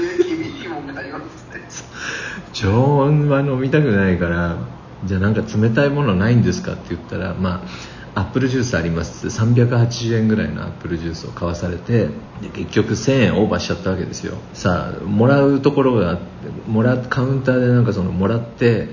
[2.54, 4.58] 常温は飲みたくないから
[5.06, 7.68] じゃあなんか冷たいものないんですかって言ったらまあ
[8.16, 9.28] アップルジュースあります。
[9.28, 12.08] って380円ぐらいのアップルジュースを買わされて
[12.42, 14.38] で結局1000円オーバーしちゃったわけですよ。
[14.54, 16.24] さあもらうところがあって
[16.68, 18.88] もらカウンターでなんかそのもらって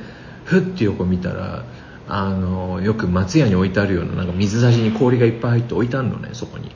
[0.44, 1.64] ふって横見たら
[2.09, 6.70] あのよく松屋に置いてあるようななんか水差しに氷がいっぱい入って置いてあるのねそこに。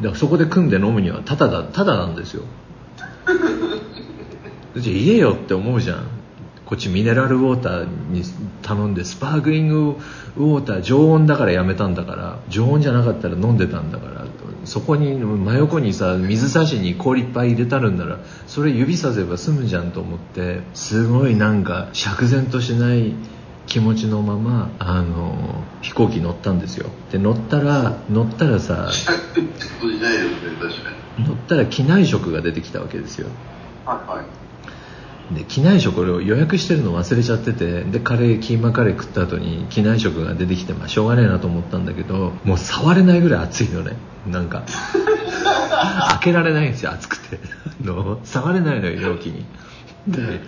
[0.00, 2.42] だからそこで組んで飲むにはタダだタダなんですよ。
[4.76, 6.06] じゃあ言えよって思うじゃん
[6.72, 8.22] こっちミネラルウォーターに
[8.62, 9.98] 頼んでスパークリング
[10.38, 14.24] ウォーター常温だからやめたんだから常温じゃなかったら飲んでたんだから
[14.64, 23.12] そこに真横にさ水差しに氷いっぱい入れたるんならそれ指させば済むじゃんと思ってすごいなんか釈然としない
[23.66, 26.88] 気持ちのままあの飛行機乗ったんですよ。
[27.10, 28.88] で乗ったら乗ったらさ
[31.18, 33.28] 乗ったら機内食が出てきたわけですよ。
[33.84, 34.41] はいはい
[35.34, 43.96] で機内食を予約してるの忘れちゃっててでカレーキーマカレー食った後に機内食が出てきてまあしょうがねえなと思ったんだけどもう触れないぐらい熱いのね。
[44.26, 44.62] なんか
[46.10, 47.40] 開けられないんですよ熱くて。
[47.82, 49.44] の触れないのよ容器に。
[50.06, 50.40] で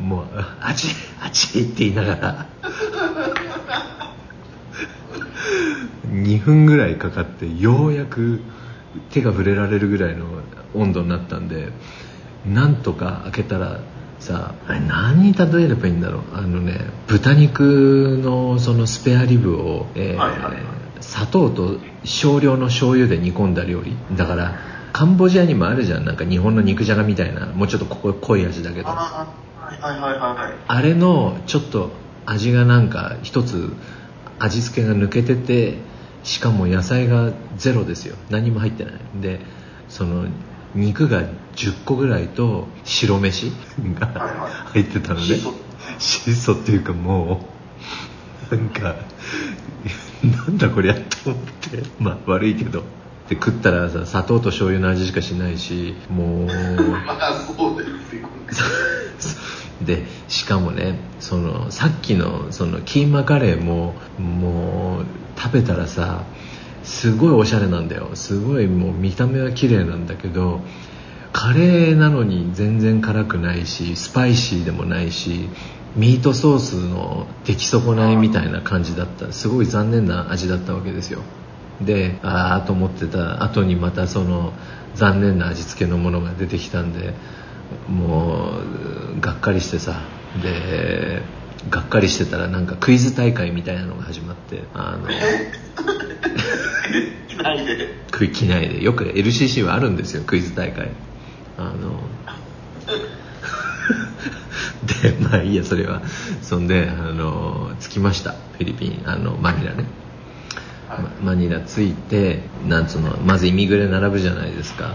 [0.00, 0.26] もう
[0.60, 0.88] 「あち
[1.20, 2.46] あち」って言いながら
[6.10, 8.40] 2分ぐらいかかってようやく
[9.10, 10.26] 手が触れられるぐらいの
[10.74, 11.70] 温度になったんで
[12.48, 13.80] なんとか開けたら
[14.18, 16.22] さあれ何に例えればいいんだろう？
[16.34, 20.56] あのね豚肉のそのスペアリブを、えーはいはい
[20.98, 23.94] 砂糖と少量の醤油で煮込んだ料理。
[24.16, 24.58] だから
[24.94, 26.06] カンボジアにもあるじゃん。
[26.06, 27.46] なんか日本の肉じゃがみたいな。
[27.48, 28.88] もうちょっとここ濃い味だけど。
[28.88, 29.28] あ
[29.60, 30.54] あはいはいはいはい。
[30.66, 31.90] あれのちょっと
[32.24, 33.68] 味がなんか一つ
[34.38, 35.76] 味付けが抜けてて
[36.24, 38.16] しかも野菜がゼロですよ。
[38.30, 38.94] 何も入ってない。
[39.20, 39.40] で
[39.90, 40.24] その
[40.76, 41.22] 肉が
[41.56, 43.52] 10個ぐらいと白飯
[43.98, 44.06] が
[44.72, 45.52] 入ってたのでシソ。
[45.98, 47.46] 質素っていうかも
[48.50, 48.96] うなんか
[50.22, 51.82] なんだこりゃと思って。
[51.98, 52.82] まあ悪いけど。
[53.28, 56.46] で食ったらさ砂糖と醤油の味しかしないしもう。
[56.46, 56.52] ま
[57.08, 58.28] あそうですよ
[59.82, 66.24] でしかもねそのさっきのそのキーマカレーももう食べたらさ
[66.86, 68.10] すごいおしゃれなんだよ。
[68.14, 70.60] すごいもう見た目は綺麗なんだけど
[71.32, 75.48] カレーなのに全然辛くないしスパイシーでもないし
[75.96, 79.32] ミートソースの出来損ないみたいな感じだった。
[79.32, 81.20] すごい残念な味だったわけですよ。
[81.80, 84.52] でああと思ってた後にまたその
[84.94, 87.12] 残念な味付けのものが出てきたんで
[87.88, 88.52] も
[89.16, 90.00] うがっかりしてさ。
[90.42, 91.22] で
[91.70, 95.08] がっかりしてたらなんかクイズ大会みたいなのが始まってあの
[97.28, 97.88] 機内で。
[98.10, 98.82] クイ機内で。
[98.82, 100.90] よく LCC はあるんですよクイズ大会。
[101.58, 102.00] あの
[105.02, 106.02] でまあいいやそれは。
[106.42, 109.84] そんであの着きましたフィリピンあのマニラね。
[110.88, 111.00] はい。
[111.00, 114.94] まマニラ着いてなんつうのまずイミグレ並ぶじゃないですか。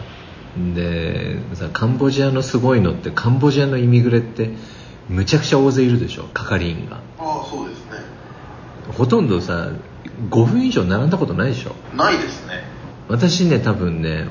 [0.76, 4.52] でさカンボジアのすごいのってカンボジアのイミグレって
[5.08, 6.98] むちゃくちゃ大勢いるでしょ係員が。
[7.20, 7.92] ああそうですね。
[8.98, 9.70] ほとんどさ
[10.30, 11.76] 5分以上並んだことないでしょ。
[11.96, 12.64] ないですね。
[13.08, 14.26] 私ね多分ね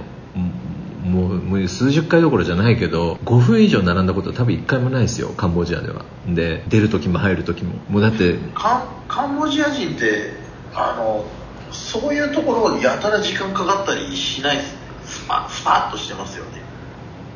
[1.04, 6.04] もうもう数十回どころじゃないけど5分以上並んだこと多分1回もないですよカンボジアでは。
[6.26, 7.74] で出る時も入る時も。
[7.88, 10.32] もうだってカンカンボジア人って
[10.74, 11.24] あの
[11.72, 14.72] そういうところやたら時間かかったりしないです。
[14.74, 14.80] ね
[15.10, 16.62] スパスパッとしてますよね。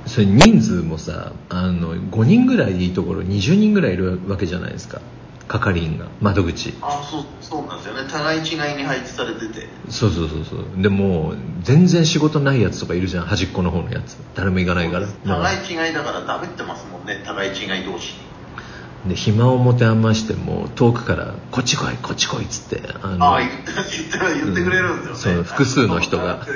[0.06, 5.00] それ人数もさあの5人ぐらいでいいところ20人ぐらいいるわけじゃないですか
[5.48, 6.74] 係員が窓口。
[6.80, 8.08] あそうそうなんですよね。
[8.10, 9.68] 互い違いに配置されてて。
[9.88, 10.82] そうそうそうそう。
[10.82, 13.26] でも全然仕事ないやつとかいるじゃん。
[13.26, 14.16] 端っこの方のやつ。
[14.34, 15.06] 誰も行かないから。
[15.06, 17.22] 互い違いだからダメってますもんね。
[17.24, 18.14] 互い違い同士。
[19.08, 23.92] で暇を持て余しても遠くから「こっち来いこっち来い」っつってあのああ言って言って
[24.44, 26.46] 言ってくれるんですよね、そう複数の人が。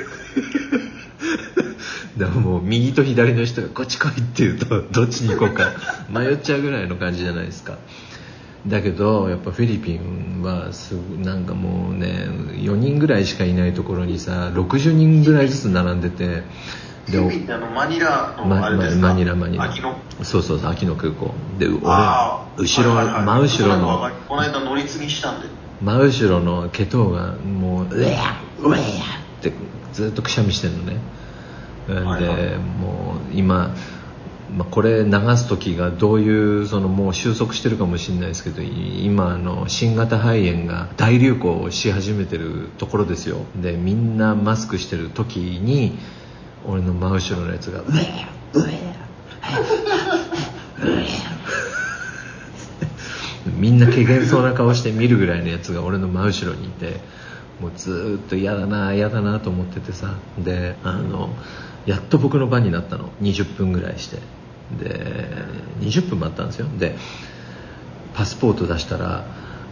[2.17, 5.71] でももう右と左の人がこっち来いって言うとどっちに行こうか。
[6.09, 7.77] 迷っちゃうぐらいの感じじゃないですか
[8.67, 16.43] だけどやっぱフィリピンはすごなんかもうね4人ぐらいしかいないところにさ60人ぐらいずつ並んでて
[17.05, 19.71] フィリピンってあのマニラのまあれですか、まマニラマニラ。
[20.23, 21.33] そうそうそう秋の空港。
[21.57, 25.47] で俺後ろ、真後ろのこの間乗り継ぎしたんで。
[25.81, 29.05] 真後ろのケトウがもう「うえやうえや!」
[29.39, 29.53] って
[29.93, 30.97] ずっとくしゃみしてんのね。
[31.87, 32.57] で、はいはい。
[32.57, 33.73] もう今、
[34.55, 43.45] まあ、これ流す時がどういうそのもう収束してるかもしれないですけどい今あの新型肺炎が大流行をし始めてるところですよ。
[43.55, 45.99] でみんなマスクしてる時に
[46.65, 48.03] 俺の真後ろのやつが「うえや
[48.53, 48.79] うえや
[53.55, 56.99] みんな怪げそうな顔して見るぐらいのやつが俺の真後ろにいて
[57.61, 60.15] もうずーっと嫌だな嫌だなと思っててさ。
[60.37, 61.29] であの
[61.85, 63.09] やっと僕の番になったの。
[63.21, 64.17] 20分ぐらいして
[64.77, 65.35] で
[65.79, 66.95] 20分待ったんですよで
[68.13, 69.25] パスポート出したら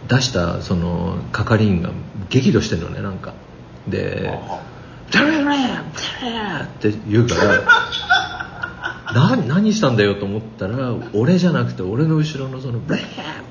[0.08, 1.90] 出したその係員が
[2.30, 3.34] 激怒してるのねなんか
[3.86, 4.30] で
[5.12, 5.82] 「ダメダメダ
[6.22, 7.62] メ!」って言うから
[9.12, 13.04] な何したんだよと思ったら俺じゃなくて俺の後ろのそのブレー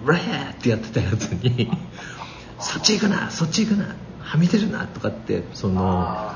[0.05, 1.69] ブレーってやってたやつに
[2.59, 6.33] そっち行くなそっち行くなはみ出るなとかってその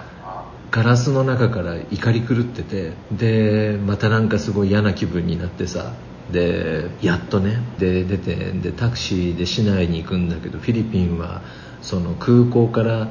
[0.72, 5.94] ガラスの中から怒り狂っててでまたなんかすごい嫌な気分になってさ
[6.32, 11.42] でやっとねで出てでタクシーで市内に行くんだけどフィリピンは
[11.82, 13.10] その空港から、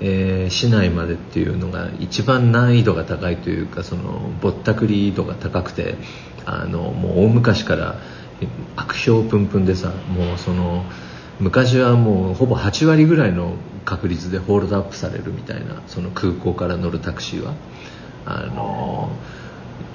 [0.00, 5.96] えー市内までっていうのが一番難易度が高いというかそのぼったくり度が高くて
[6.44, 7.96] あのもう大昔から
[8.74, 10.84] 悪評プンプンでさもうその
[11.42, 17.54] 昔はもうほぼ8割ぐらいの確率でホールドアップされるみたいなその空港から乗るタクシーは。
[18.24, 19.10] あの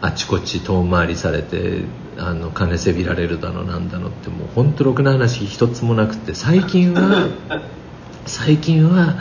[0.01, 1.85] あちこち遠回りされて
[2.17, 7.29] あの金せびられるだのなんだのってもう本当ろくな話一つもなくて最近は
[8.25, 9.15] 最近は、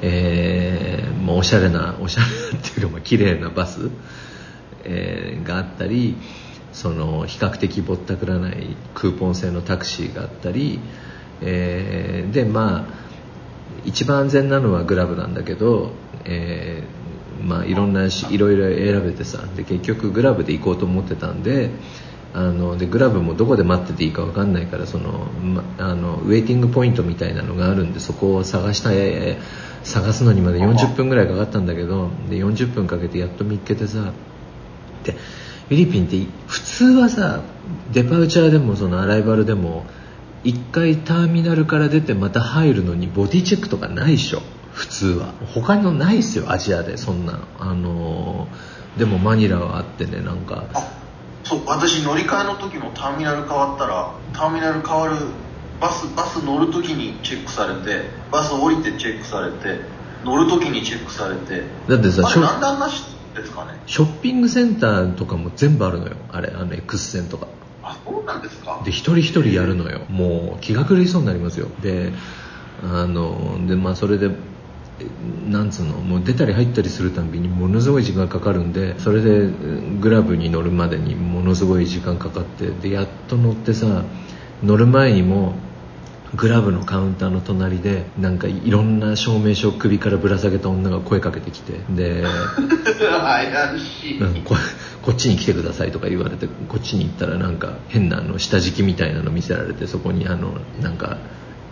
[0.00, 3.90] えーもうおしゃれなおしゃれなっていうかまあ綺麗なバス、
[4.84, 6.16] えーがあったり
[6.72, 10.80] その比較的ぼったくらないクーポン制のタクシーがあったり、
[11.42, 12.98] えーでまあ
[13.84, 15.92] 一番安全なのはグラブなんだけど、
[16.24, 16.98] えー
[17.42, 21.70] まあいろんなしいろいろ選べてさで結局グラブで行こうと思ってたんで
[22.34, 29.38] あのでグラブもどこで待ってていいか分かんないからその、ま、あのウェイティングポイントみたいなのがあるんでそこを探したい
[29.82, 34.12] 探すのにまで40分ぐらいかかったんだけどで40分かけてやっと見つけてさ
[35.04, 36.16] でフィリピンって
[36.46, 37.42] 普通はさ
[37.92, 39.86] デパウチャーでもそのアライバルでも
[40.48, 44.40] 一回ターミナルから出てまた入るのにボディチェックとかないでしょ。
[44.72, 45.34] 普通は。
[45.54, 50.64] 他のないっすよアジアでそんなのあのーでもマニラはあってねなんか。
[50.72, 50.90] あ
[51.44, 55.16] そう私乗り換えの時もターミナル変わったらターミナル変わる
[55.82, 59.80] バスバス乗る時にチェックされてバス降りてチェックされて
[60.24, 61.62] 乗る時にチェックされて。
[61.88, 63.04] だってさショあれなんであんなし
[63.36, 63.78] ですかね。
[63.86, 67.48] ショッピングセンターとかも全部あるのよあれあの X 線とか
[67.82, 68.82] あそうなんですか？
[68.84, 70.00] で一人一人やるのよ。
[70.08, 71.68] もう気が狂いそうになりますよ。
[71.82, 72.12] で
[72.82, 74.30] あのでまあそれで
[75.48, 75.92] なんつうの？
[75.98, 79.48] もう出たり入ったりするたんびにものすごい時間かかるんでそれで
[80.00, 84.04] グラブに乗るまでにものすごい時間かかってでやっと乗ってさ
[84.62, 85.54] 乗る前にも
[86.34, 92.24] グラブのカウンターの隣でなんかいろんな証明書を首からぶら下げた女が声かけてきてで
[93.00, 94.54] 怪しい、うんこ
[95.00, 101.16] こっちに来てくださいとか言われてこっちに行ったらなんか変なあの下敷きみたいなの見せられてそこにあのなんか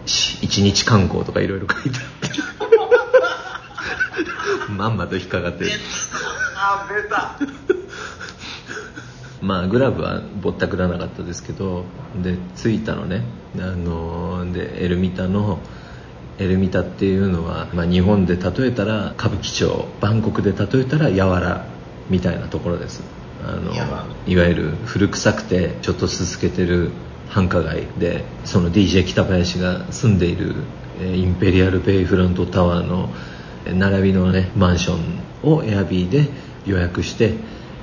[0.07, 2.39] し一日観光とかいろいろ書いてあって。
[4.73, 5.67] まんまと引っかかって。
[6.57, 7.37] あ出た
[9.43, 11.85] まあグラブはぼったくらなかったですけど
[12.23, 13.23] で着いたのね。
[13.59, 15.59] あのでエルミタの
[16.39, 21.67] エルミタっていうのは、まあ、日本で例えたら歌舞伎町バンコクで例えたら柔ら
[22.11, 23.03] みたいなところです。
[23.45, 23.73] あの
[24.27, 26.91] いわゆる古臭くてちょっとすすけてる
[27.29, 30.55] 繁華街でその DJ 北林が住んでいる
[31.01, 33.11] えーインペリアルベイフロントタワーの
[33.67, 36.29] えー並びのねマンションをエアビーで
[36.67, 37.35] 予約して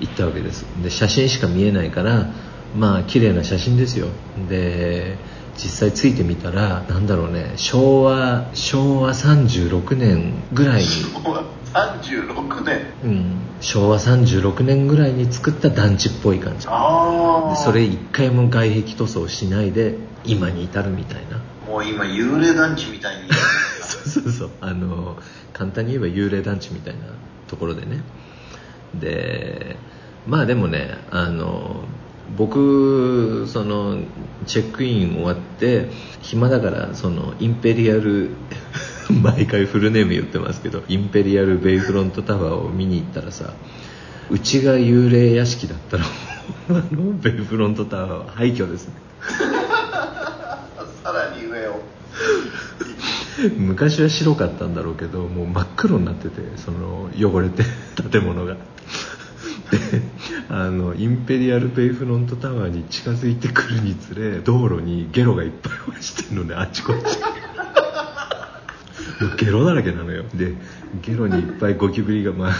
[0.03, 0.65] 行ったわけです。
[0.83, 2.27] で写真しか見えないから
[2.75, 4.07] まあ綺麗な写真ですよ。
[4.49, 5.17] で
[5.55, 10.87] 実際ついてみたらなんだろうね昭和昭和36年ぐらいに
[11.73, 12.81] 36年。
[13.03, 16.67] うん、昭和36年ぐらいに作った団地っぽい感じ。
[16.69, 19.95] あそれ一回も外壁塗装しないで
[20.25, 21.41] 今に至るみたいな。
[21.67, 23.29] もう今幽霊団地みたいに。
[23.81, 24.49] そうそうそう。
[24.59, 25.17] あの
[25.53, 26.99] 簡単に言えば幽霊団地みたいな
[27.47, 28.03] ところでね。
[28.99, 29.75] で
[30.27, 31.83] まあでもねあの
[32.37, 33.97] 僕その
[34.47, 35.89] チェックイン終わって
[36.21, 38.31] 暇だからそのインペリアル
[39.21, 43.53] 毎回フルネーム言ってますけどインペリアルベイフロントタワーを見に行ったらさ
[44.29, 46.05] うちが幽霊屋敷だったら
[46.69, 48.93] あのベイフロントタワーは廃墟ですね。
[51.03, 51.81] さらに上を。
[53.57, 57.63] 昔は白かったんだろうけどもう真っ黒になっててその汚れて
[58.11, 58.53] 建物が。
[58.53, 60.01] で
[60.49, 67.03] あのインペリアルベイフロントタワーに近づいてくるにつれ道路にゲロがいっぱい落ちてるのねあっちこっち。
[69.37, 70.23] ゲロだらけなのよ。
[70.33, 70.55] で
[71.01, 72.53] ゲロにいっぱいゴキブリがまあ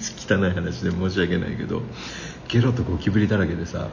[0.00, 1.82] 汚い話で申し訳ないけど
[2.48, 3.88] ゲロとゴキブリだらけでさ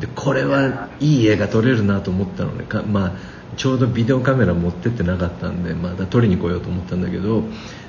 [0.00, 2.64] でこれはいい絵が撮れるなと思ったのね。
[2.64, 3.12] か、まあ、
[3.56, 7.42] ちょうどビデオカメラ持ってってなかったんでまた撮りに来ようと思ったんだけど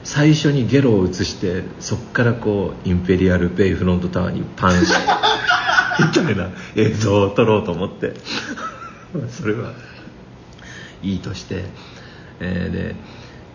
[0.03, 4.97] 最初にゲロを映してそっからこうインペリアルベイフロントタワーにパンして
[6.03, 8.13] みたいな映像を撮ろうと思って。
[9.13, 9.73] まあそれは
[11.03, 11.65] いいとして、
[12.39, 12.95] えーで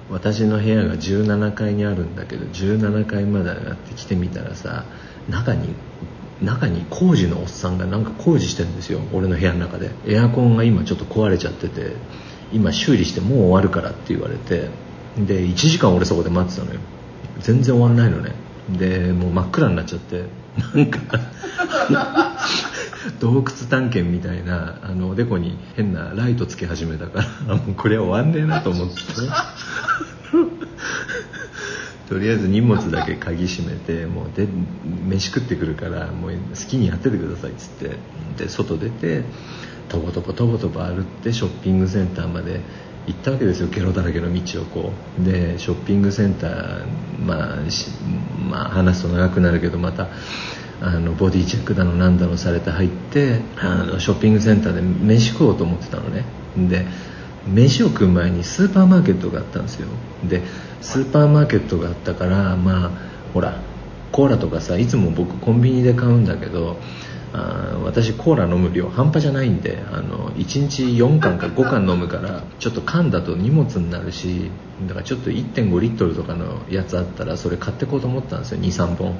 [0.08, 4.84] 私の部屋が17階にあるんだけど17階まで上がってきてみたらさ
[5.28, 5.74] 中に
[6.42, 9.00] 中に工事のおっさんがなんか工事してるんですよ。
[9.12, 9.90] 俺の部屋の中で。
[10.06, 11.96] エアコンが今ちょっと壊れちゃってて。
[12.52, 14.68] 今修理してもう終わるからって言われて。
[15.18, 16.80] で1時間俺そこで待ってたのよ。
[17.40, 18.34] 全然終わんないのね。
[18.78, 20.24] でもう真っ暗になっちゃって。
[20.74, 21.20] なんか
[23.20, 28.94] 洞窟探検みたいなあのおでこに変なライトつけ始めたからもうこれは終わんねえなと思って。
[32.08, 34.46] とりあえず荷物だけ鍵閉めてもうで
[35.08, 36.38] 飯食ってくるからもう好
[36.68, 37.96] きにやっててくださいっつって。
[38.36, 39.24] で外出て
[39.88, 42.60] とぼとぼとぼとぼ歩ってショッピングセンターまで
[43.06, 43.68] 行ったわけですよ。
[43.68, 45.24] ゲロだらけの道をこう。
[45.24, 46.84] でショッピングセンター、
[47.24, 47.56] まあ、
[48.50, 50.08] まあ話すと長くなるけどまた
[50.80, 56.24] あのボディチェックだのなんだのされて入ってあのショッピングセンターで飯食おうと思ってたのね。
[56.56, 56.86] で
[57.48, 59.88] 飯を食う前にスーパーマーケットがあったんですよ。
[60.28, 60.42] で
[60.80, 62.90] スーパーマーケットがあったからまあ
[63.32, 63.60] ほら
[64.12, 66.76] コーラとかさいつも僕コンビニで買うんだけど
[67.32, 74.50] あ私コーラ飲む量半端じゃないんであの1日4缶か5缶飲むからちょっと缶だと荷物になるし
[74.86, 79.16] だからちょっと1.5リットルとかのやつあったらそれ買ってこうと思ったんですよ23本。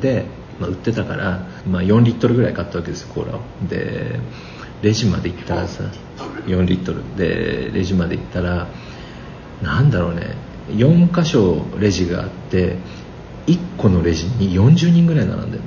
[0.00, 0.26] で、
[0.60, 3.40] まあ、売ってたから、まあ、4リットルぐらい買ったわけですよコーラを。
[3.68, 4.20] で
[4.82, 5.84] レジまで行ったらさ
[6.46, 7.16] 4リットル。
[7.16, 8.68] でレジまで行ったら
[9.62, 10.34] なんだろうね。
[10.68, 12.76] 4箇所レジがあって
[13.46, 15.64] 1個のレジに40人ぐらい並んでる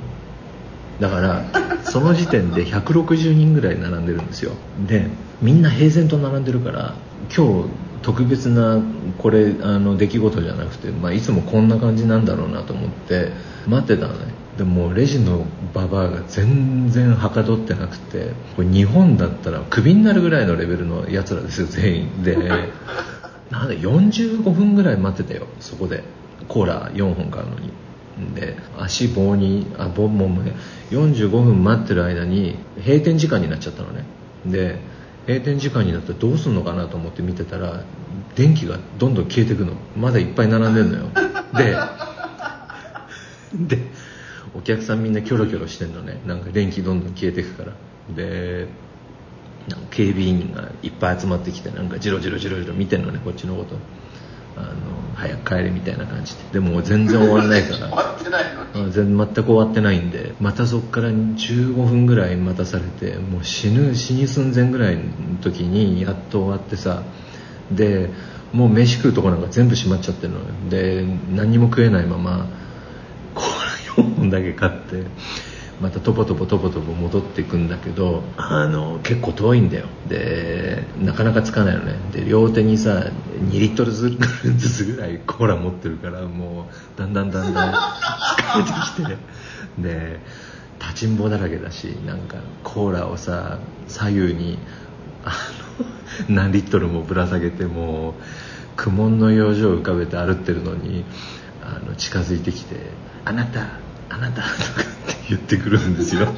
[1.00, 1.44] だから
[1.84, 4.52] その時点で160人ぐらい並んでるんですよ。
[4.86, 5.08] で
[5.42, 6.94] みんな平然と並んでるから
[7.34, 7.68] 今日
[8.02, 8.80] 特別な
[9.18, 13.32] これあの出来事じゃなくて、まあ、いつもこんな感じなんだろうなと思って
[13.66, 14.32] 待ってたのね。
[14.56, 15.44] でもレジの
[15.74, 22.36] ババアが全然はかどってなくてこれ日本だったらクビになるぐらいのレベルのやつらですよ全員で。
[23.50, 26.02] なんで45分ぐらい待ってたよそこで。
[26.48, 27.70] コーラ4本買うのに。
[28.34, 30.54] で足棒にあ棒もね
[30.90, 34.04] 45分待ってる間に閉店時間になっちゃったのね。
[34.46, 34.78] で
[35.26, 37.82] 閉店時間になったらどうすんのかなと思って見てたら
[38.36, 39.72] 電気がどんどん消えていくの。
[39.98, 41.04] まだいっぱい並んでんのよ。
[41.54, 41.76] で
[43.76, 43.78] で
[44.56, 46.20] お客さんみんなキョロキョロしてんのね。
[46.26, 47.72] なんか電気どんどん消えていくから。
[48.14, 48.68] で
[49.90, 53.76] 警備員がいっぱい集まってきてなんかジロジロジロジロ見てんのねこっちのこと。
[54.56, 56.40] あの早く帰れみたいな感じで。
[56.54, 57.88] でも全然終わんないから。
[57.88, 58.44] 終わってない
[58.74, 58.92] のに。
[58.92, 60.34] 全全く終わってないんで。
[60.40, 65.02] またそこから15分ぐらい待たされてもう死ぬ死に寸前ぐらいの
[65.42, 67.02] 時にやっと終わってさ。
[67.70, 68.10] で
[68.52, 70.44] もう飯食うとこなんか全部閉まっちゃってるのよ。
[70.70, 71.04] で
[71.34, 72.65] 何にも食えないままコーラ4
[74.02, 75.04] 本だけ買って
[75.80, 79.86] またトポトポトポトポ戻っていくんだけどあの結構遠いんだよ。
[80.08, 81.96] でなかなかつかないのね。
[82.12, 83.10] で両手にさ
[83.50, 84.16] 2リットルず
[84.56, 89.16] つぐらいコーラ持ってるからもうだんだんだんだん疲れてきて。
[89.78, 90.20] で
[90.78, 94.58] 立ちんぼだらけだしなんかコーラをさ左右に
[95.24, 95.32] あ
[96.28, 98.14] の何リットルもぶら下げてもう
[98.76, 101.04] 苦悶の表情を浮かべて歩ってるのに
[101.62, 102.76] あの近づいてきて
[103.24, 106.26] 「あなたあなた」とかって言ってくるんですよ。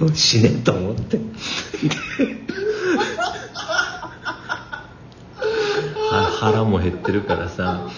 [0.00, 1.18] もう死ねと思って。
[6.10, 7.88] は腹も減ってるからさ。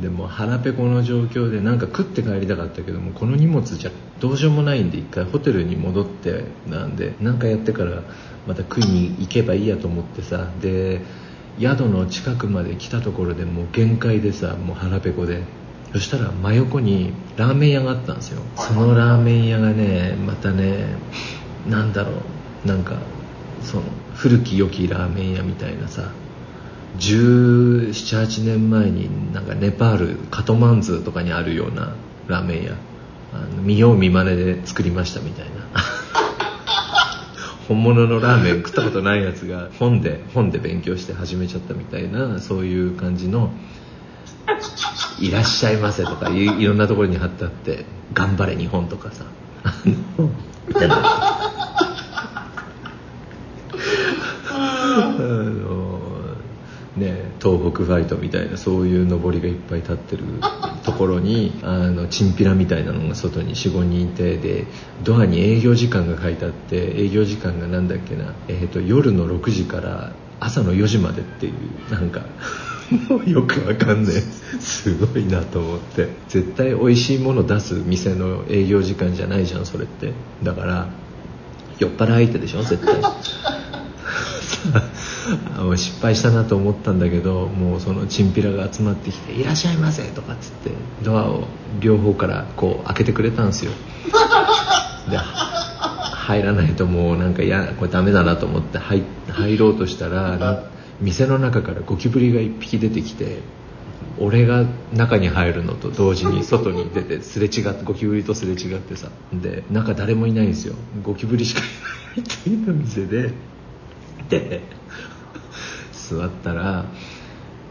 [0.00, 8.02] でも腹ペコの状況でなんか食って帰りたかったけどもこの荷物じゃどうしようもないんで一回ホテルに戻ってなんで何かやってから
[8.46, 10.46] また食いに行けばいいやと思ってさ。
[10.60, 11.02] で
[11.60, 15.42] 宿の近くまで来たところでもう限界でさもう腹ペコで
[15.92, 18.42] そしたら真横にラーメン屋があったんですよ。
[18.56, 20.84] そのラーメン屋がねまたね
[21.66, 22.12] なんだろ
[22.64, 22.96] うなんか
[23.62, 23.84] その
[24.14, 26.12] 古き良きラーメン屋みたいなさ
[26.98, 31.94] 1718年前になんかネパールカトマンズとかにあるような
[32.26, 32.72] ラーメン屋。
[33.32, 35.52] あの見よう見まねで作りましたみたいな。
[37.68, 43.50] 本物のラーメン食ったことないやつが本で本で勉強して始めちゃったみたいなそういう感じの
[45.20, 49.24] 「いらっしゃいませ」とかいいろんなところに貼ってあって「頑張れ日本」とかさ。
[54.50, 55.98] あの
[56.96, 60.24] ね、東北ファイトみたいなそういう上りがいっぱい立ってる
[60.84, 64.66] ところにあのチンピラみたいなのが外に45人いてで
[65.04, 72.22] ドアに営業時間が書いてあって営業時間がなんだっけな、えーと、夜の6時から朝の4時までっていうなんか
[73.26, 74.14] よくわかんない
[74.60, 76.08] すごいなと思って。
[76.28, 80.12] 絶対美味しいもの出す店の営業時間じゃないじゃんそれって。
[80.42, 80.88] だから
[81.78, 82.96] 酔っ払い相手でしょ絶対。
[85.76, 90.70] 失敗したなと思ったんだけどもうそのチンピラが集まってきて「いらっしゃいませ」とかっつって
[91.04, 91.44] ドアを
[91.80, 93.72] 両方からこう開けてくれたんですよ。
[95.10, 100.64] で入らないともうなんかいやこれダメだなと思って入入ろうとしたら
[101.00, 103.40] 店の中からゴキブリが1匹出てきて
[104.18, 109.10] 俺が中に入るのと同時に外に出てすれ違ってゴキブリとすれ違ってさ。
[109.32, 110.74] で中誰もいないんですよ。
[111.04, 113.32] ゴキブリしかいないっていう店で。
[114.28, 114.60] で
[115.92, 116.86] 座ったら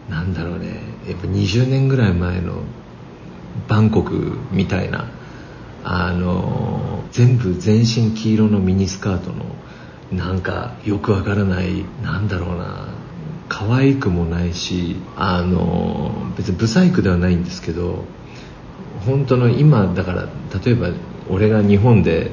[0.10, 0.80] なんだろうね。
[1.08, 2.62] やっぱ20年ぐらい前の
[3.68, 5.10] バンコクみたいな
[5.84, 9.46] あの全部全身黄色のミニスカートの
[10.12, 12.88] なんかよくわからないなんだろうな。
[13.50, 18.06] 可愛くもないしあの別にブサイクではないんですけど
[19.06, 20.30] 本当の今だから
[20.64, 20.90] 例えば
[21.30, 22.32] 俺が日本で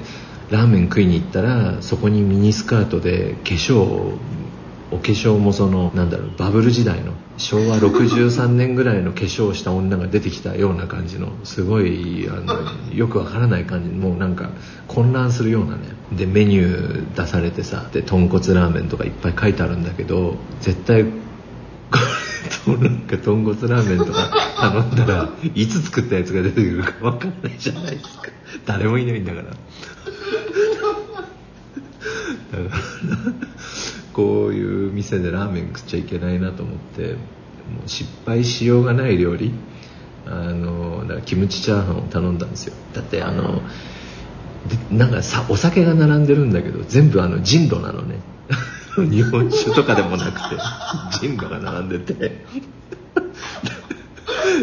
[0.50, 4.16] ラーメン食いに行ったらそこにミニスカートで化粧
[4.90, 14.50] お化粧もそのなんだろうバブル時代の昭和63年ぐらいの化粧をした女が出てきたような感じのすごいあのよくわからない感じもうなんか
[14.86, 15.82] 混乱するようなね。
[16.12, 21.04] でメニュー出されてさで豚骨ラーメンとかいっぱい書いてあるんだけど絶対
[22.66, 28.28] なんか豚骨ラーメンとか頼んだらいつ作ったやつが出てくるか分かんないじゃないですか。
[28.66, 29.44] 誰もいないんだから。
[29.44, 29.56] だか
[33.40, 33.43] ら
[34.14, 37.18] こういう店でラーメン食っちゃいけないなと思っても
[37.84, 39.52] う失敗しようがない料理。
[40.26, 42.74] あのだからキムチチャーハンを頼んだんですよ。
[42.94, 43.60] だってあの
[44.90, 48.20] でなんかさお酒が並んでるんだけど全部あの人路なのね
[48.96, 50.56] 日本酒とかでもなくて
[51.10, 52.44] 人路が並んでて。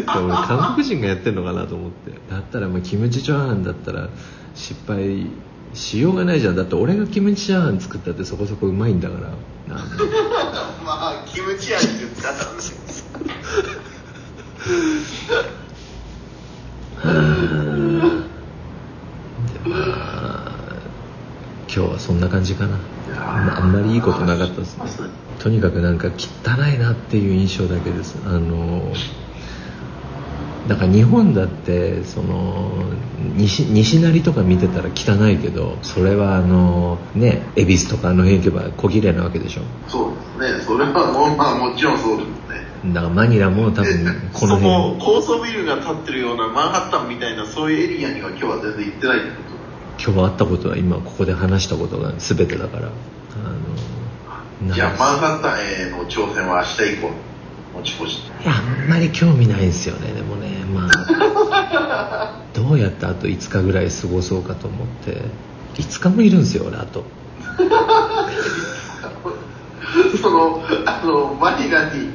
[0.06, 2.12] 俺韓国人がやってるのかなと思って。
[2.30, 4.08] だったらまあキムチチャーハンだったら
[4.54, 5.26] 失敗
[5.74, 6.56] しようがないじゃん。
[6.56, 9.30] だって俺がキムチチャーハン作ったってそこそこうまいんだから。
[10.84, 12.40] まあキムチ味作ったらね
[19.64, 20.52] で まあ
[21.74, 22.78] 今日はそんな感じかな。
[23.16, 24.84] あんまりいいことなかったですね。
[25.38, 28.16] とにかくなんか汚いなっていう印象だけです。
[28.26, 28.92] あの
[30.68, 32.70] だから日本だってその
[33.36, 39.62] 西西成とか見てたら汚いけどそれはあのね恵比寿とかあの辺行けば小綺麗なわけでしょ。
[39.88, 40.64] そうですね。
[40.64, 42.92] それはもうまあもちろんそうですね。
[42.92, 45.04] だからマニラも多分この辺。
[45.04, 49.34] 高層ビルが建ってるようなマンハッタンみたいなそういうエリアには今日は全然行ってないってこ
[50.04, 50.12] と？
[50.12, 52.88] 今日会ったことは今ここで話したことが全てだから。
[52.88, 52.90] あ
[54.64, 55.58] のじゃあマンハッタン
[55.88, 57.10] への挑戦は明日以降
[57.74, 60.12] 持ち越しあんまり興味ないですよね。
[60.12, 65.22] でもねまあ どうやってあと5日ぐらい過ごそうかと思って。
[65.74, 67.04] 5日もいるんですよ俺あと。
[70.20, 72.10] そのあのマニラに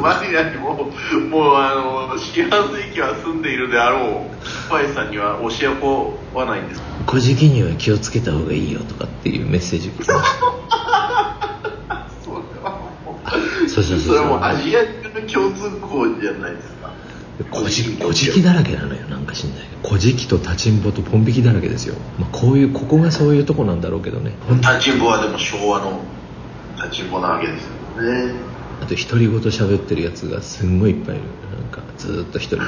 [0.00, 0.90] マニラにも
[1.30, 6.86] もうあの四半世紀は住んでいるであろうパイさんには教え子はないんですか？
[7.06, 10.14] 小じきには気をつけた方がいいよとかっていうメッセージが
[13.76, 16.94] そうそうそうそれはもうアジア中の共通項じゃないですか。
[17.50, 19.66] 小じ小じきだらけなのよなんか知んない。
[19.66, 24.32] けど小じきと立ちんぼとポン引きだらけですよ、まあ、こういうここがそういうとこなんだろうけどね。
[24.48, 26.00] 立ちんぼはでも昭和の
[26.76, 27.72] 立ちんぼなわけですよ
[28.02, 28.32] ね。
[28.80, 31.24] あと独り言喋ってるやつがすんごいいっぱいいる。
[31.60, 32.62] なんかずーっと一人で。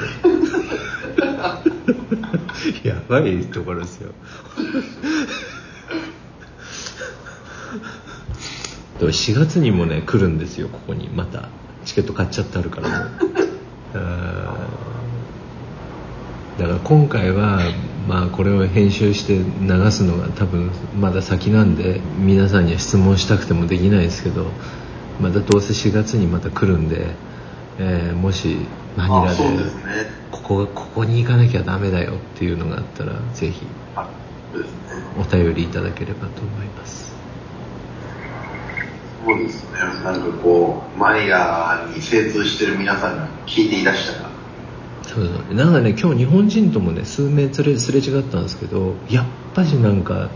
[2.88, 4.12] やばいところですよ
[8.98, 11.08] でも4月にもね来るんですよここに。
[11.08, 11.48] また。
[11.84, 12.88] チケット買っちゃってあるから。
[13.94, 14.98] もう
[16.58, 17.60] だから今回は
[18.08, 20.70] まあこれを編集して流すのが多分
[21.00, 24.46] まだ先なんで皆さんには質問したくてもできないですけど
[25.20, 27.14] またどうせ4月にまた来るんで、
[27.78, 28.56] えーもし
[28.96, 29.38] マニラで
[30.32, 33.64] ここここに行かなきゃダメだよっていうのがあったらぜひ
[35.16, 37.17] お便りいただければと思います
[39.28, 44.28] そうですねなんかこうマニラに精通してる皆さんが聞いていらしたら。
[45.02, 50.30] そうそうなんかね今日日本人ともね数名すれすれ違ったんですけどやっぱしなんか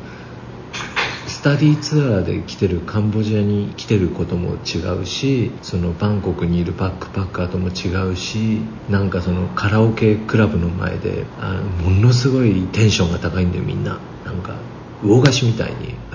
[1.26, 13.98] スタディツアーで来てるカンボジアに来てることも違うしそのバンコクにいるバックパッカーとも違うしなんかそのカラオケクラブの前であものすごいテンションが高いんだよみんな。
[14.24, 14.54] なんか
[15.02, 15.94] 魚菓子みたいに「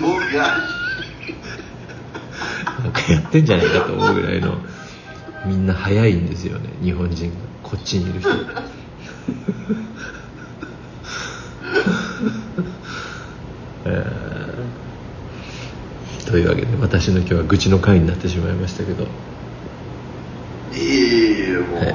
[0.00, 0.83] 動きが
[2.82, 4.58] なんかやってんじゃないかと思うぐらいの
[5.46, 7.36] みんな早いんですよね日本人が。
[7.62, 8.30] こっちにいる人。
[13.86, 16.24] えー。
[16.26, 19.04] とというわけで私の今日は愚痴の回になってしまいましたけど。
[19.04, 19.06] い
[20.76, 21.94] えいえもう、はい。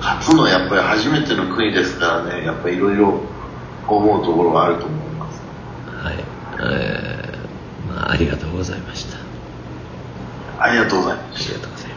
[0.00, 3.20] 初のやっぱり初めての国ですからねやっぱりいろいろ
[3.88, 5.40] 思うところはあると思います。
[5.86, 6.24] はい、
[6.60, 7.15] えー。
[7.15, 7.15] ま
[7.96, 9.18] あ、ありがとうございました。
[10.58, 11.95] ありがとうございまあしたりがとうございました